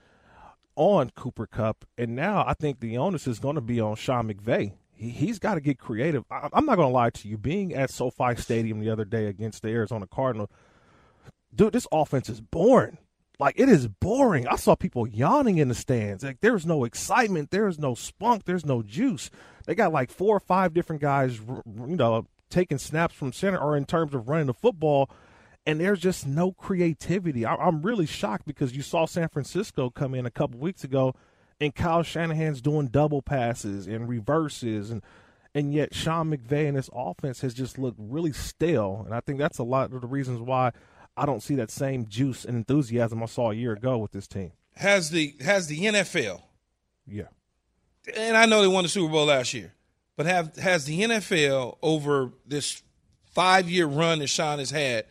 [0.76, 1.86] on Cooper Kupp.
[1.96, 4.72] And now I think the onus is going to be on Sean McVay.
[4.92, 6.24] He, he's got to get creative.
[6.32, 7.38] I, I'm not going to lie to you.
[7.38, 10.50] Being at SoFi Stadium the other day against the Arizona Cardinals,
[11.54, 12.98] dude, this offense is boring.
[13.40, 14.48] Like it is boring.
[14.48, 16.24] I saw people yawning in the stands.
[16.24, 19.30] Like there's no excitement, there's no spunk, there's no juice.
[19.66, 23.78] They got like four or five different guys, you know, taking snaps from center or
[23.78, 25.10] in terms of running the football,
[25.66, 27.46] and there's just no creativity.
[27.46, 31.16] I, I'm really shocked because you saw San Francisco come in a couple weeks ago,
[31.62, 35.02] and Kyle Shanahan's doing double passes and reverses and
[35.56, 39.02] and yet Sean McVay and his offense has just looked really stale.
[39.06, 40.72] And I think that's a lot of the reasons why
[41.22, 44.28] I don't see that same juice and enthusiasm I saw a year ago with this
[44.28, 44.52] team.
[44.76, 46.42] Has the has the NFL
[47.06, 47.24] Yeah.
[48.16, 49.74] and I know they won the Super Bowl last year,
[50.16, 52.82] but have has the NFL over this
[53.34, 55.06] five year run that Sean has had,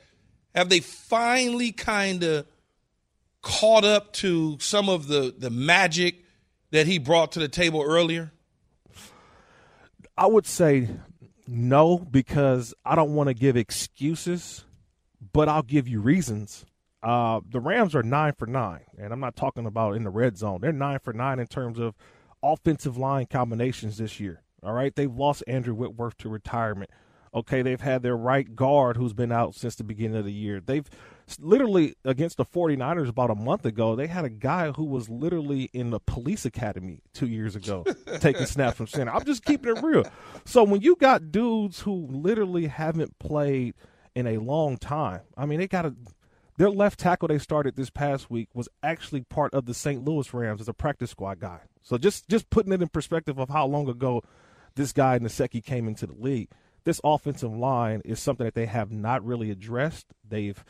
[0.55, 2.47] have they finally kind of
[3.43, 6.25] caught up to some of the the magic
[6.71, 8.33] that he brought to the table earlier?
[10.17, 10.89] I would say
[11.47, 14.65] no because I don't want to give excuses,
[15.33, 16.65] but I'll give you reasons.
[17.03, 20.37] Uh, the Rams are nine for nine, and I'm not talking about in the red
[20.37, 20.61] zone.
[20.61, 21.95] They're nine for nine in terms of
[22.43, 24.43] offensive line combinations this year.
[24.63, 26.91] All right, they've lost Andrew Whitworth to retirement.
[27.35, 30.61] Okay, they've had their right guard who's been out since the beginning of the year.
[30.61, 30.89] They've
[31.39, 35.69] literally against the 49ers about a month ago, they had a guy who was literally
[35.73, 37.85] in the police academy 2 years ago
[38.21, 39.13] taking snaps from center.
[39.13, 40.05] I'm just keeping it real.
[40.47, 43.75] So when you got dudes who literally haven't played
[44.19, 45.21] in a long time.
[45.37, 45.95] I mean, they got a
[46.57, 50.05] their left tackle they started this past week was actually part of the St.
[50.05, 51.61] Louis Rams as a practice squad guy.
[51.83, 54.23] So just just putting it in perspective of how long ago
[54.75, 56.49] this guy Naseki came into the league.
[56.83, 60.07] This offensive line is something that they have not really addressed.
[60.29, 60.65] They've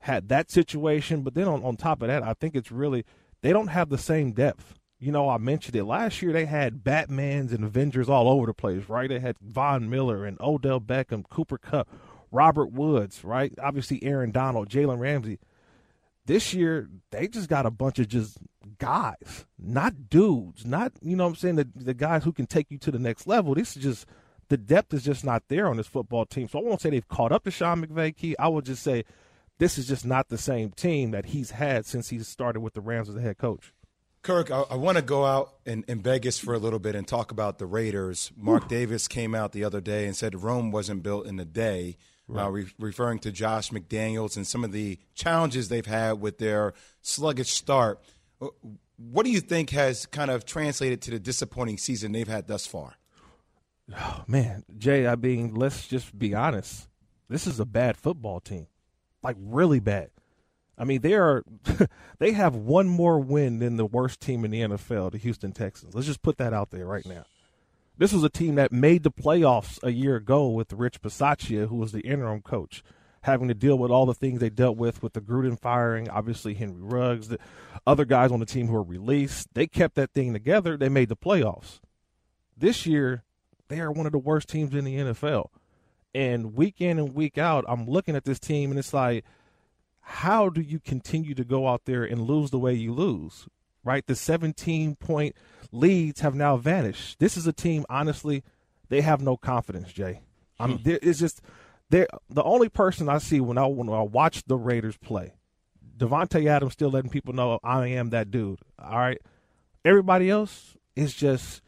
[0.00, 3.04] had that situation, but then on, on top of that, I think it's really
[3.42, 4.74] they don't have the same depth.
[4.98, 6.32] You know, I mentioned it last year.
[6.32, 9.10] They had Batmans and Avengers all over the place, right?
[9.10, 11.88] They had Von Miller and Odell Beckham, Cooper Kupp,
[12.30, 13.52] Robert Woods, right?
[13.62, 15.38] Obviously, Aaron Donald, Jalen Ramsey.
[16.26, 18.36] This year, they just got a bunch of just
[18.78, 22.70] guys, not dudes, not, you know what I'm saying, the, the guys who can take
[22.70, 23.54] you to the next level.
[23.54, 24.06] This is just,
[24.48, 26.48] the depth is just not there on this football team.
[26.48, 28.36] So I won't say they've caught up to Sean McVay, Key.
[28.38, 29.04] I will just say
[29.58, 32.80] this is just not the same team that he's had since he started with the
[32.80, 33.72] Rams as a head coach.
[34.22, 37.06] Kirk, I, I want to go out in, in Vegas for a little bit and
[37.06, 38.32] talk about the Raiders.
[38.36, 41.96] Mark Davis came out the other day and said Rome wasn't built in a day,
[42.34, 46.74] uh, re- referring to Josh McDaniels and some of the challenges they've had with their
[47.00, 48.00] sluggish start.
[48.40, 48.48] Uh,
[48.96, 52.66] What do you think has kind of translated to the disappointing season they've had thus
[52.66, 52.94] far?
[53.96, 56.88] Oh, man, Jay, I mean, let's just be honest.
[57.28, 58.66] This is a bad football team,
[59.22, 60.10] like really bad.
[60.76, 61.42] I mean, they are
[62.18, 65.94] they have one more win than the worst team in the NFL, the Houston Texans.
[65.94, 67.24] Let's just put that out there right now.
[67.98, 71.74] This was a team that made the playoffs a year ago with Rich Bisaccia, who
[71.74, 72.84] was the interim coach,
[73.22, 76.54] having to deal with all the things they dealt with with the Gruden firing, obviously
[76.54, 77.40] Henry Ruggs, the
[77.84, 79.48] other guys on the team who were released.
[79.54, 80.76] They kept that thing together.
[80.76, 81.80] They made the playoffs.
[82.56, 83.24] This year,
[83.66, 85.48] they are one of the worst teams in the NFL.
[86.14, 89.24] And week in and week out, I'm looking at this team and it's like,
[90.00, 93.48] how do you continue to go out there and lose the way you lose?
[93.84, 94.06] Right?
[94.06, 95.36] The 17 point
[95.72, 97.18] leads have now vanished.
[97.18, 98.42] This is a team, honestly,
[98.88, 100.20] they have no confidence, Jay.
[100.58, 100.82] I'm hmm.
[100.82, 101.40] there, it's just
[101.90, 105.34] they're the only person I see when I when I watch the Raiders play.
[105.96, 108.60] Davante Adams still letting people know I am that dude.
[108.78, 109.20] All right.
[109.84, 111.62] Everybody else is just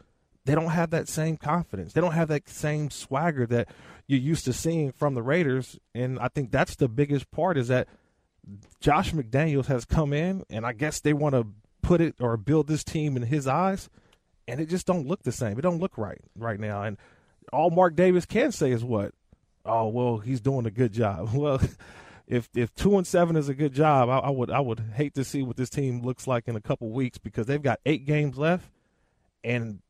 [0.44, 1.92] they don't have that same confidence.
[1.92, 3.68] They don't have that same swagger that
[4.06, 5.78] you're used to seeing from the Raiders.
[5.94, 7.88] And I think that's the biggest part is that
[8.80, 11.46] Josh McDaniels has come in and I guess they want to
[11.90, 13.90] put it or build this team in his eyes
[14.46, 15.58] and it just don't look the same.
[15.58, 16.84] It don't look right right now.
[16.84, 16.96] And
[17.52, 19.12] all Mark Davis can say is what?
[19.66, 21.30] Oh well, he's doing a good job.
[21.34, 21.60] Well,
[22.28, 25.14] if if two and seven is a good job, I, I would I would hate
[25.14, 28.06] to see what this team looks like in a couple weeks because they've got eight
[28.06, 28.70] games left,
[29.42, 29.80] and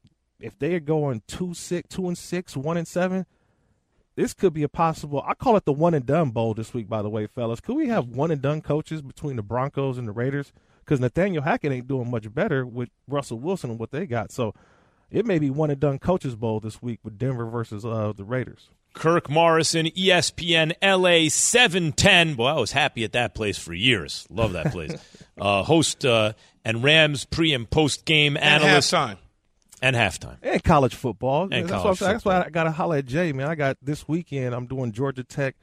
[0.40, 3.26] if they are going two six, two and six, one and seven,
[4.16, 5.22] this could be a possible.
[5.26, 6.88] I call it the one and done bowl this week.
[6.88, 10.08] By the way, fellas, could we have one and done coaches between the Broncos and
[10.08, 10.50] the Raiders?
[10.90, 14.32] Because Nathaniel Hackett ain't doing much better with Russell Wilson and what they got.
[14.32, 14.54] So
[15.08, 18.24] it may be one and done coaches bowl this week with Denver versus uh, the
[18.24, 18.70] Raiders.
[18.92, 22.34] Kirk Morrison, ESPN LA 710.
[22.34, 24.26] Boy, I was happy at that place for years.
[24.30, 24.92] Love that place.
[25.40, 26.32] uh, host uh,
[26.64, 28.92] and Rams pre and post game And analyst.
[28.92, 29.18] halftime.
[29.80, 30.38] And halftime.
[30.42, 31.44] and college football.
[31.44, 32.42] And that's, college what I'm that's why.
[32.42, 33.46] I got to holler at Jay, man.
[33.46, 34.56] I got this weekend.
[34.56, 35.54] I'm doing Georgia Tech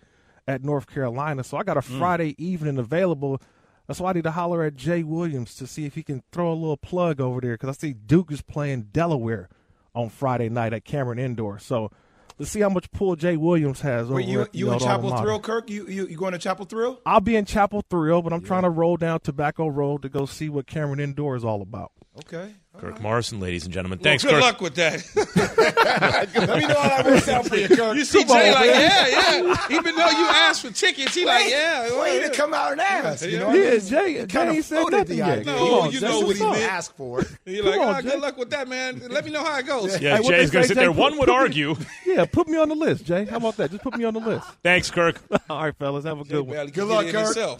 [0.48, 2.00] at North Carolina, so I got a Mm.
[2.00, 3.42] Friday evening available.
[3.88, 6.52] That's why I need to holler at Jay Williams to see if he can throw
[6.52, 9.50] a little plug over there because I see Duke is playing Delaware
[9.96, 11.58] on Friday night at Cameron Indoor.
[11.58, 11.92] So
[12.38, 14.08] let's see how much pull Jay Williams has.
[14.08, 15.16] Wait, over you you in Chapel.
[15.18, 15.70] Thrill, Kirk?
[15.70, 17.00] You, you you going to Chapel Thrill?
[17.06, 20.26] I'll be in Chapel Thrill, but I'm trying to roll down Tobacco Road to go
[20.26, 21.92] see what Cameron Indoor is all about.
[22.20, 24.00] Okay, Kirk Morrison, ladies and gentlemen.
[24.00, 24.42] Thanks, Good Kirk.
[24.42, 25.04] luck with that.
[26.36, 27.96] Let me know how that works out for you, Kirk.
[27.98, 28.82] You see Come on, Jay like, man.
[28.82, 29.66] yeah, yeah.
[29.78, 31.88] Even though you asked for tickets, he like, yeah.
[31.90, 32.28] well, Wait yeah.
[32.30, 33.26] to come out and ask.
[33.26, 33.80] You know, Yeah, I mean?
[33.82, 35.40] Jay- He Jay kinda ain't said floated nothing the yet.
[35.40, 35.46] idea.
[35.54, 36.72] No, on, you know what he didn't meant.
[36.72, 37.28] ask for it.
[37.46, 38.10] You're like, Come on, ah, Jay.
[38.12, 39.02] good luck with that, man.
[39.10, 40.00] Let me know how it goes.
[40.02, 40.92] Yeah, Hey, what Jay's going to say, sit there.
[40.92, 41.76] Jay, One would argue.
[42.06, 43.26] Yeah, put me on the list, Jay.
[43.26, 43.72] How about that?
[43.72, 44.48] Just put me on the list.
[44.64, 45.20] Thanks, Kirk.
[45.50, 46.68] All right, fellas, have a good one.
[46.68, 47.60] Good luck, Kirk.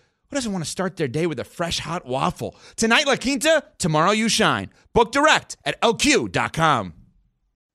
[0.31, 2.55] who doesn't want to start their day with a fresh hot waffle?
[2.77, 4.69] Tonight, La Quinta, tomorrow, you shine.
[4.93, 6.93] Book direct at lq.com.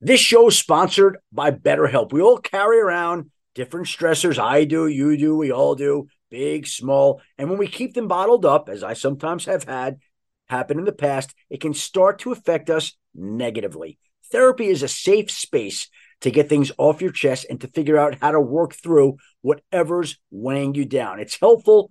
[0.01, 2.15] This show is sponsored by BetterHelp.
[2.15, 4.39] We all carry around different stressors.
[4.39, 7.21] I do, you do, we all do, big, small.
[7.37, 9.99] And when we keep them bottled up, as I sometimes have had
[10.49, 13.99] happen in the past, it can start to affect us negatively.
[14.33, 15.91] Therapy is a safe space
[16.23, 20.19] to get things off your chest and to figure out how to work through whatever's
[20.31, 21.21] weighing you down.
[21.21, 21.91] It's helpful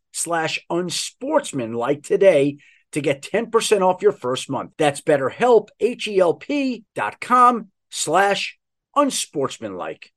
[0.11, 2.57] slash unsportsmanlike today
[2.91, 4.71] to get 10% off your first month.
[4.77, 8.57] That's betterhelp, H-E-L-P dot com slash
[8.95, 10.11] unsportsmanlike.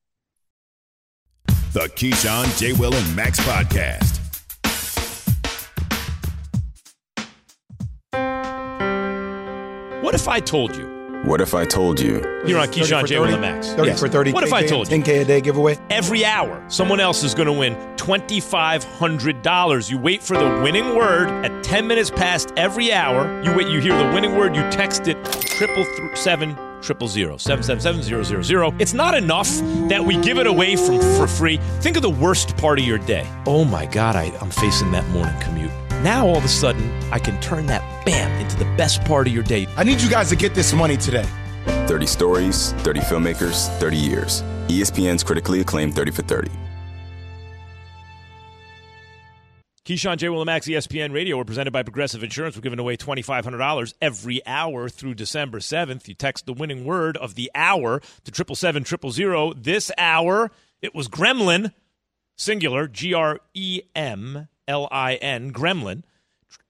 [1.73, 2.73] The Keyshawn, J.
[2.73, 4.21] Will, and Max podcast.
[10.03, 10.94] What if I told you?
[11.25, 12.21] What if I told you?
[12.47, 13.19] You're on 30 Keyshawn for J.
[13.19, 13.33] Will 30?
[13.35, 13.69] and Max.
[13.73, 14.01] 30 Yes.
[14.01, 14.33] for 30.
[14.33, 14.99] What if I told you?
[14.99, 15.79] 10K a day giveaway?
[15.89, 19.91] Every hour, someone else is going to win $2,500.
[19.91, 23.43] You wait for the winning word at 10 minutes past every hour.
[23.43, 27.39] You wait, you hear the winning word, you text it triple th- seven triple zero
[27.39, 28.75] seven seven seven zero zero zero.
[28.79, 29.49] It's not enough
[29.89, 31.57] that we give it away from for free.
[31.81, 33.27] Think of the worst part of your day.
[33.47, 35.71] Oh my God, I, I'm facing that morning commute.
[36.05, 39.33] Now all of a sudden, I can turn that bam into the best part of
[39.33, 39.67] your day.
[39.75, 41.27] I need you guys to get this money today.
[41.87, 44.43] 30 stories, 30 filmmakers, 30 years.
[44.69, 46.51] ESPN's critically acclaimed 30 for 30.
[49.87, 50.29] Keyshawn J.
[50.29, 51.39] Will and ESPN Radio.
[51.39, 52.55] We're presented by Progressive Insurance.
[52.55, 56.07] We're giving away $2,500 every hour through December 7th.
[56.07, 60.51] You text the winning word of the hour to 777 This hour,
[60.83, 61.73] it was Gremlin,
[62.37, 66.03] singular, G R E M L I N, Gremlin.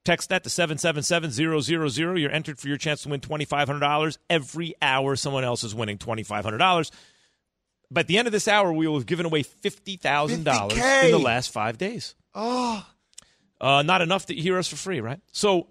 [0.05, 4.18] Text that to 777 You're entered for your chance to win $2,500.
[4.28, 6.90] Every hour, someone else is winning $2,500.
[7.90, 11.53] By the end of this hour, we will have given away $50,000 in the last
[11.53, 12.14] five days.
[12.34, 12.86] Oh.
[13.61, 15.20] Uh, not enough to hear us for free, right?
[15.32, 15.68] So,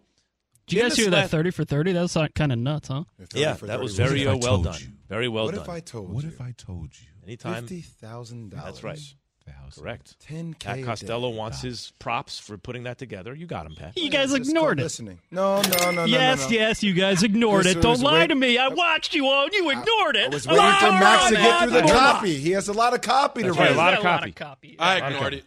[0.65, 1.91] Did you guys hear that 30 for 30?
[1.91, 3.03] That was kind of nuts, huh?
[3.35, 4.79] Yeah, that was very uh, well done.
[5.07, 5.63] Very well what done.
[5.63, 6.29] if I told What you?
[6.29, 7.07] What if I told you?
[7.23, 7.67] Anytime.
[7.67, 9.15] Fifty thousand dollars.
[9.45, 9.97] That's right.
[9.99, 10.15] Correct.
[10.29, 11.37] 10K Pat Costello day.
[11.37, 13.33] wants his props for putting that together.
[13.33, 13.97] You got him, Pat.
[13.97, 14.83] You guys Just ignored it.
[14.83, 15.19] Listening.
[15.31, 16.05] No, no, no, no.
[16.05, 16.51] yes, no, no.
[16.53, 17.81] yes, you guys ignored This it.
[17.81, 18.57] Don't lie wait- to me.
[18.57, 19.47] I watched you all.
[19.51, 20.25] You ignored it.
[20.31, 22.35] I was waiting for Max to get through the copy.
[22.35, 23.75] He has a lot of copy That's to right, read.
[23.75, 24.31] a lot of copy.
[24.31, 24.75] copy.
[24.79, 25.45] I ignored it.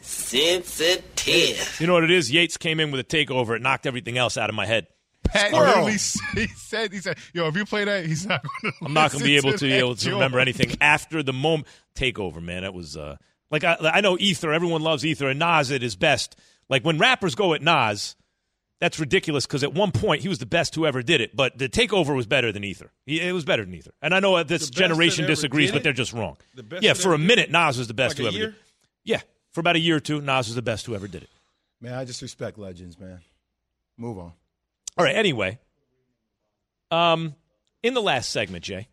[0.00, 1.76] Sensitive.
[1.80, 2.32] You know what it is?
[2.32, 3.54] Yates came in with a takeover.
[3.56, 4.86] It knocked everything else out of my head.
[5.28, 5.84] Pat Squirrel.
[5.84, 8.92] literally he said, he said, yo, if you play that, he's not going to I'm
[8.92, 11.66] not going to be able to, be able to that remember anything after the moment
[11.94, 12.42] takeover.
[12.42, 13.16] Man, it was uh,
[13.50, 14.52] like I, I know Ether.
[14.52, 16.36] Everyone loves Ether, and Nas at his best.
[16.68, 18.14] Like when rappers go at Nas,
[18.80, 21.34] that's ridiculous because at one point he was the best who ever did it.
[21.34, 22.92] But the takeover was better than Ether.
[23.06, 23.92] He, it was better than Ether.
[24.02, 26.36] And I know this generation disagrees, but they're just wrong.
[26.54, 28.46] The yeah, for a minute, Nas was the best Like a who ever year?
[28.48, 28.54] did.
[28.54, 28.60] it.
[29.04, 29.20] Yeah,
[29.52, 31.30] for about a year or two, Nas was the best who ever did it.
[31.80, 33.20] Man, I just respect legends, man.
[33.96, 34.32] Move on.
[34.98, 35.14] All right.
[35.16, 35.58] Anyway,
[36.90, 37.34] um,
[37.82, 38.88] in the last segment, Jay,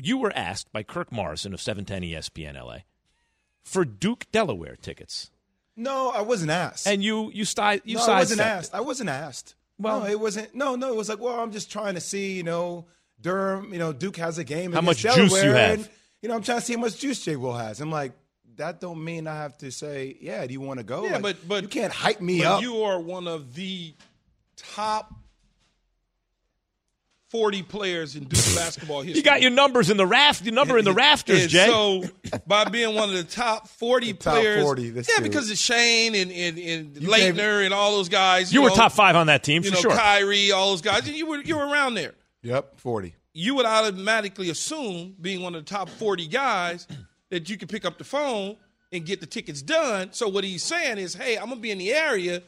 [0.00, 2.78] You were asked by Kirk Morrison of E 710 ESPN LA
[3.64, 5.30] for Duke Delaware tickets.
[5.76, 6.86] No, I wasn't asked.
[6.86, 8.72] And you you sti- you no, I wasn't asked.
[8.72, 8.76] it.
[8.76, 9.54] I wasn't asked.
[9.78, 10.54] Well- no, it wasn't.
[10.54, 12.86] No, no, it was like, well, I'm just trying to see, you know,
[13.20, 14.72] Durham, you know, Duke has a game.
[14.72, 15.78] How much juice you have.
[15.80, 15.88] And,
[16.22, 17.80] you know, I'm trying to see how much juice Jay Will has.
[17.80, 18.12] I'm like,
[18.60, 21.04] that don't mean I have to say, yeah, do you want to go?
[21.04, 22.62] Yeah, Like, but but you can't hype me but up.
[22.62, 23.92] You are one of the
[24.56, 25.12] top
[27.30, 29.18] forty players in Duke basketball history.
[29.18, 31.66] You got your numbers in the raft, your number in the rafters, And Jay.
[31.66, 32.04] So
[32.46, 35.24] by being one of the top forty top players, 40, this yeah, dude.
[35.30, 38.52] because of Shane and and, and You gave- and all those guys.
[38.52, 39.90] you were know, top five on that team You for know, sure.
[39.96, 41.08] Kyrie, all those guys.
[41.08, 42.14] You were you were around there.
[42.42, 43.14] Yep, 40.
[43.32, 46.88] You would automatically assume, being one of the top forty guys,
[47.30, 48.56] that you could pick up the phone
[48.92, 50.08] and get the tickets done.
[50.12, 52.42] So what he's saying is, hey, I'm gonna be in the area.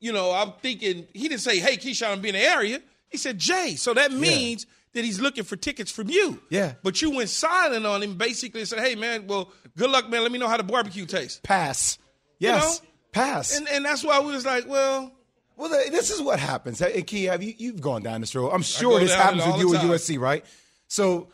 [0.00, 2.80] You know, I'm thinking he didn't say, hey, Keyshawn, I'm be in the area.
[3.08, 3.76] He said, Jay.
[3.76, 6.42] So that means that he's looking for tickets from you.
[6.50, 6.74] Yeah.
[6.82, 10.22] But you went silent on him, basically and said, hey, man, well, good luck, man.
[10.22, 11.40] Let me know how the barbecue tastes.
[11.42, 11.98] Pass.
[12.38, 12.88] You Yes, know?
[13.12, 13.56] pass.
[13.56, 15.12] And and that's why we was like, well,
[15.56, 16.80] Well, this is what happens.
[16.80, 18.50] Hey, Key, have you you've gone down this road?
[18.50, 19.82] I'm sure this happens with you at.
[19.84, 20.44] USC, right?
[20.88, 21.28] So,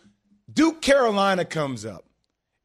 [0.52, 2.04] Duke Carolina comes up.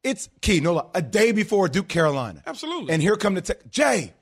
[0.04, 2.44] It's Key, no lie, a day before Duke Carolina.
[2.46, 2.94] Absolutely.
[2.94, 4.14] And here come the te- Jay.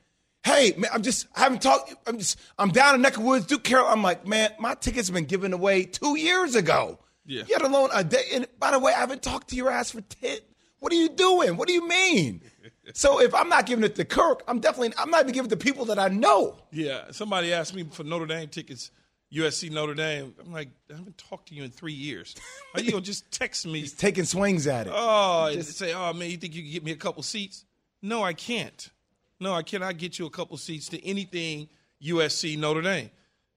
[0.43, 1.93] Hey, man, I'm just I haven't talked.
[2.07, 3.93] I'm just I'm down in neck of woods, Duke Carolina.
[3.95, 6.99] I'm like, man, my tickets have been given away two years ago.
[7.25, 7.43] Yeah.
[7.47, 8.23] Yet alone a day.
[8.33, 10.39] And by the way, I haven't talked to your ass for ten.
[10.79, 11.57] What are you doing?
[11.57, 12.41] What do you mean?
[12.93, 15.55] so if I'm not giving it to Kirk, I'm definitely I'm not even giving it
[15.55, 16.57] to people that I know.
[16.71, 17.11] yeah.
[17.11, 18.89] Somebody asked me for Notre Dame tickets,
[19.33, 20.33] USC Notre Dame.
[20.43, 22.35] I'm like, I haven't talked to you in three years.
[22.75, 23.79] Are you gonna just text me?
[23.79, 24.93] He's taking swings at it.
[24.95, 27.65] Oh, and say, oh man, you think you can get me a couple seats?
[28.01, 28.89] No, I can't.
[29.39, 31.69] No, I cannot get you a couple seats to anything
[32.03, 33.09] USC Notre Dame.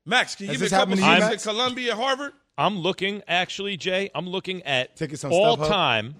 [0.07, 1.47] Max, can you Has give me a this couple happened to you, seats Max?
[1.47, 2.33] at Columbia, Harvard?
[2.57, 6.15] I'm looking, actually, Jay, I'm looking at all time,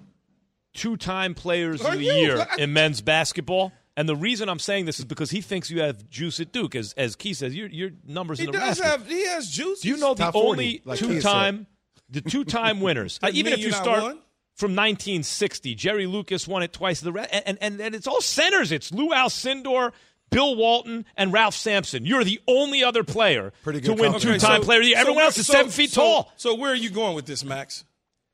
[0.73, 2.11] two time players Are of the you?
[2.13, 3.71] year I- in men's basketball.
[3.97, 6.75] And the reason I'm saying this is because he thinks you have juice at Duke.
[6.75, 8.85] As, as Key says, your, your numbers He in the does rafters.
[8.85, 9.07] have.
[9.07, 9.81] He has juice.
[9.81, 11.67] Do you know the Top 40, only like two time
[12.09, 13.19] the two time winners?
[13.23, 14.19] Uh, even if you you're start one.
[14.55, 16.99] from 1960, Jerry Lucas won it twice.
[17.01, 18.71] The re- and, and and it's all centers.
[18.73, 19.93] It's Lou Alcindor,
[20.29, 22.05] Bill Walton, and Ralph Sampson.
[22.05, 24.33] You're the only other player Pretty to good win company.
[24.33, 24.79] two time so- player.
[24.79, 24.97] of the year.
[24.97, 26.31] so Everyone where- else is so- seven feet so- tall.
[26.35, 27.85] So where are you going with this, Max?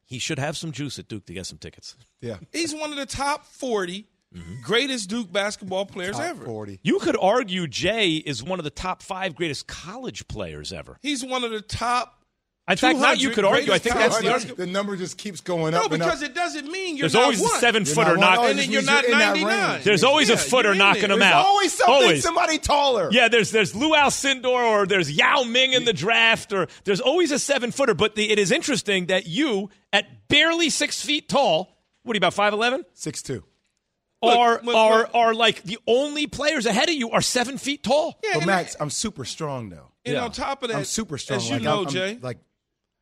[0.05, 1.95] He should have some juice at Duke to get some tickets.
[2.19, 2.37] Yeah.
[2.51, 3.45] He's one of the top
[4.33, 6.45] 40 greatest Duke basketball players Top ever.
[6.45, 6.79] 40.
[6.83, 10.97] You could argue Jay is one of the top five greatest college players ever.
[11.01, 12.17] He's one of the top.
[12.69, 13.73] In fact, now you could argue.
[13.73, 14.57] I think that's the the, argument.
[14.59, 16.07] the number just keeps going No, up and up.
[16.07, 17.59] because it doesn't mean you're There's not always the one.
[17.59, 18.37] seven You're footer not one.
[18.37, 18.45] knock.
[18.45, 19.81] It And then you're not in that 99.
[19.83, 21.09] There's always a Yeah, footer knocking there.
[21.09, 21.45] them out.
[21.45, 22.23] always something, Always.
[22.23, 23.09] somebody taller.
[23.11, 27.31] Yeah, there's there's Lou Alcindor or there's Yao Ming in the draft or there's always
[27.31, 27.95] a seven footer.
[27.95, 32.19] But the, it is interesting that you, at barely six feet tall, what are you
[32.19, 32.85] about five eleven?
[32.93, 33.43] Six two.
[34.23, 35.09] Are look, are look.
[35.15, 38.19] are like the only players ahead of you are seven feet tall.
[38.23, 39.91] Yeah, But and, Max, I'm super strong though.
[40.05, 40.23] and Yeah.
[40.25, 41.37] on top of that, I'm super strong.
[41.37, 42.19] As you like, know, I'm, I'm- Jay.
[42.21, 42.37] like,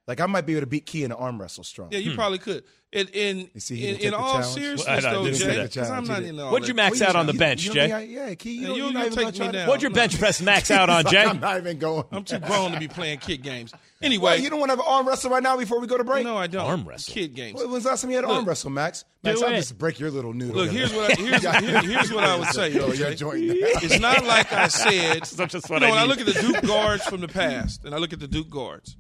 [0.10, 1.90] like I might be able to beat Key in an arm wrestle strong.
[1.92, 2.18] yeah, you hmm.
[2.18, 2.64] probably could.
[2.92, 4.48] In in, You see, in, in the all challenge.
[4.56, 6.90] seriousness, Well, though, Jay, because I'm not in all What'd you that.
[6.92, 7.88] max out on the bench, you Jay?
[7.88, 8.50] don't- Yeah, yeah, Key.
[8.54, 9.68] You, Yeah, don't- you- you're not even take me down.
[9.68, 11.22] What'd your bench press max out on, Jay?
[11.24, 12.06] I'm not even going.
[12.12, 13.72] I'm too grown to be playing kid games.
[14.02, 15.98] Well, Anyway, you don't want to have an arm wrestle right now before we go
[15.98, 16.24] to break?
[16.24, 16.66] no, I don't.
[16.66, 17.14] Arm wrestle.
[17.14, 17.60] Kid games.
[17.60, 19.04] When was the last time you had an Look, arm wrestle, Max?
[19.24, 20.56] Max, I'll just break your little noodle.
[20.56, 23.16] Look, here's what I, here's, here- here's what I would say, though, Yo, your Jay.
[23.16, 23.44] joint.
[23.44, 25.24] It's not like I said.
[25.24, 27.28] That's just you what know, I when I look at the Duke guards from the
[27.28, 28.96] past, and I look at the Duke guards,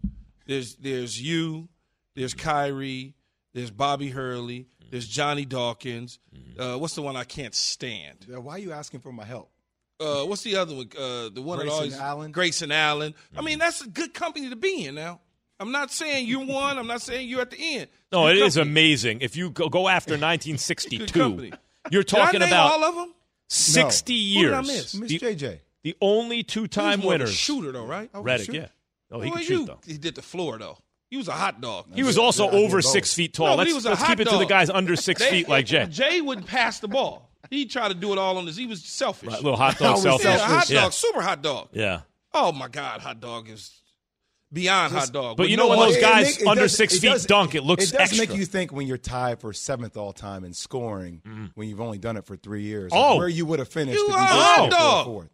[0.49, 1.69] there's there's you,
[2.15, 3.15] there's Kyrie,
[3.53, 6.19] there's Bobby Hurley, there's Johnny Dawkins.
[6.57, 8.25] Uh, what's the one I can't stand?
[8.27, 9.49] Why are you asking for my help?
[9.99, 10.89] Uh, what's the other one?
[10.97, 12.31] Uh, the one that Grayson always Allen?
[12.31, 13.13] Grayson Allen.
[13.37, 14.95] I mean, that's a good company to be in.
[14.95, 15.19] Now,
[15.59, 16.77] I'm not saying you won.
[16.77, 17.87] I'm not saying you're at the end.
[18.11, 18.71] No, Good it is company.
[18.71, 19.21] amazing.
[19.21, 21.51] If you go, go after 1962,
[21.91, 23.13] you're Did I talking name about all of them.
[23.49, 24.35] 60 years.
[24.35, 24.67] Who did I years.
[24.67, 24.95] miss?
[24.95, 25.59] Miss The, JJ.
[25.83, 27.35] the only two-time He was more of a winners.
[27.35, 28.11] shooter though, right?
[28.13, 28.67] Redick, yeah.
[29.11, 29.79] Oh, he Well, could you- shoot though.
[29.85, 30.77] He did the floor though.
[31.09, 31.87] He was a hot dog.
[31.95, 33.47] He was also I did over six feet tall.
[33.47, 35.29] No, let's he was a let's hot keep it to the guys under six They-
[35.31, 35.87] feet like Jay.
[35.89, 37.31] Jay wouldn't pass the ball.
[37.49, 38.55] He tried to do it all on his.
[38.57, 39.29] He was selfish.
[39.29, 40.25] Right, little hot dog selfish.
[40.25, 40.89] yeah, hot dog, Yeah.
[40.89, 41.69] super hot dog.
[41.71, 42.01] Yeah.
[42.33, 43.71] Oh my God, hot dog is
[44.53, 45.37] beyond hot dog.
[45.37, 47.55] but you know no when those other- guys make- under does- six feet does- dunk,
[47.55, 48.27] it looks It does extra.
[48.27, 51.45] make you think when you're tied for seventh all time in scoring, mm-hmm.
[51.55, 53.17] when you've only done it for three years, Oh.
[53.17, 53.97] where you would have finished.
[53.97, 55.29] You if are a hot it for dog.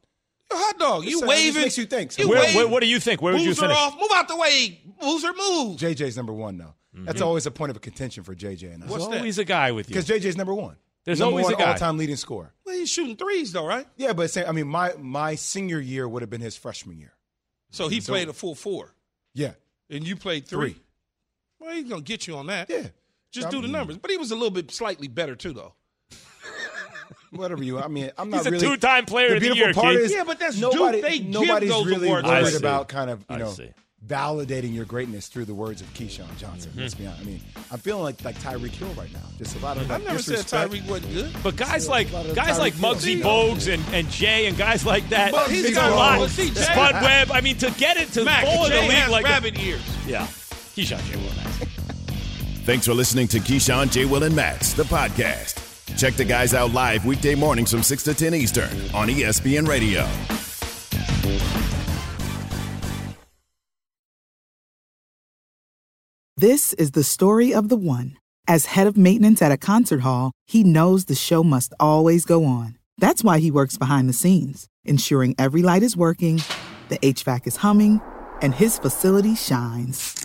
[0.50, 0.62] Fourth.
[0.64, 1.04] Hot dog.
[1.04, 1.62] You It just waving.
[1.62, 2.18] makes you think.
[2.18, 3.22] You Where, where, what do you think?
[3.22, 3.78] Where would you Moves her finish?
[3.78, 3.96] off.
[4.00, 4.82] Move out the way.
[5.02, 5.78] Moves her move.
[5.78, 6.76] JJ's number one though.
[6.96, 7.06] Mm-hmm.
[7.06, 8.90] That's always a point of contention for JJ and us.
[8.90, 9.18] What's There's that?
[9.20, 9.96] always a guy with you.
[9.96, 10.78] Because JJ's number one.
[11.04, 11.72] There's number always one a guy.
[11.74, 12.54] all-time leading scorer.
[12.66, 13.86] Well, he's shooting threes though, right?
[13.98, 17.14] Yeah, but say, I mean, my my senior year would have been his freshman year.
[17.72, 18.96] So he So- played a full four,
[19.34, 19.54] Yeah,
[19.90, 20.72] and you played three.
[20.74, 20.82] three.
[21.60, 22.70] Well, he's gonna get you on that.
[22.70, 22.88] Yeah.
[23.32, 23.98] Just I do the numbers.
[23.98, 25.74] But he was a little bit slightly better too, though.
[27.36, 27.80] Whatever you.
[27.80, 28.38] I mean, I'm not.
[28.38, 28.68] He's not a really.
[28.68, 31.02] two-time player the of the beautiful year, part is Yeah, but that's nobody.
[31.02, 31.10] Duke.
[31.10, 33.70] They give nobody's those really awards worried about kind of you I know see.
[34.06, 36.72] validating your greatness through the words of Keyshawn Johnson.
[36.72, 36.80] Mm-hmm.
[36.82, 37.22] Let's be honest.
[37.22, 39.20] I mean, I'm feeling like like Tyreek Hill right now.
[39.38, 40.72] Just a lot of I like, never said disrespect.
[40.72, 41.36] Tyreek wasn't good.
[41.44, 43.22] But guys like guys like Tyreek Hill.
[43.22, 46.20] Muggsy Bogues and, and Jay and guys like that, But he's it's got- a lot.
[46.20, 47.32] well, see, Jay- Spud Webb.
[47.32, 49.82] I mean, to get it to Mac, fall in the Jay league like rabbit ears.
[50.08, 50.26] yeah,
[50.76, 51.16] Keyshawn J.
[51.18, 51.52] Will Max.
[52.66, 54.06] Thanks for listening to Keyshawn, J.
[54.06, 55.62] Will, and Max, the podcast.
[55.96, 60.08] Check the guys out live weekday mornings from 6 to 10 Eastern on ESPN Radio.
[66.38, 68.18] This is the story of the one.
[68.46, 72.44] As head of maintenance at a concert hall, he knows the show must always go
[72.44, 72.78] on.
[72.98, 76.42] That's why he works behind the scenes, ensuring every light is working,
[76.90, 78.02] the HVAC is humming,
[78.42, 80.25] and his facility shines.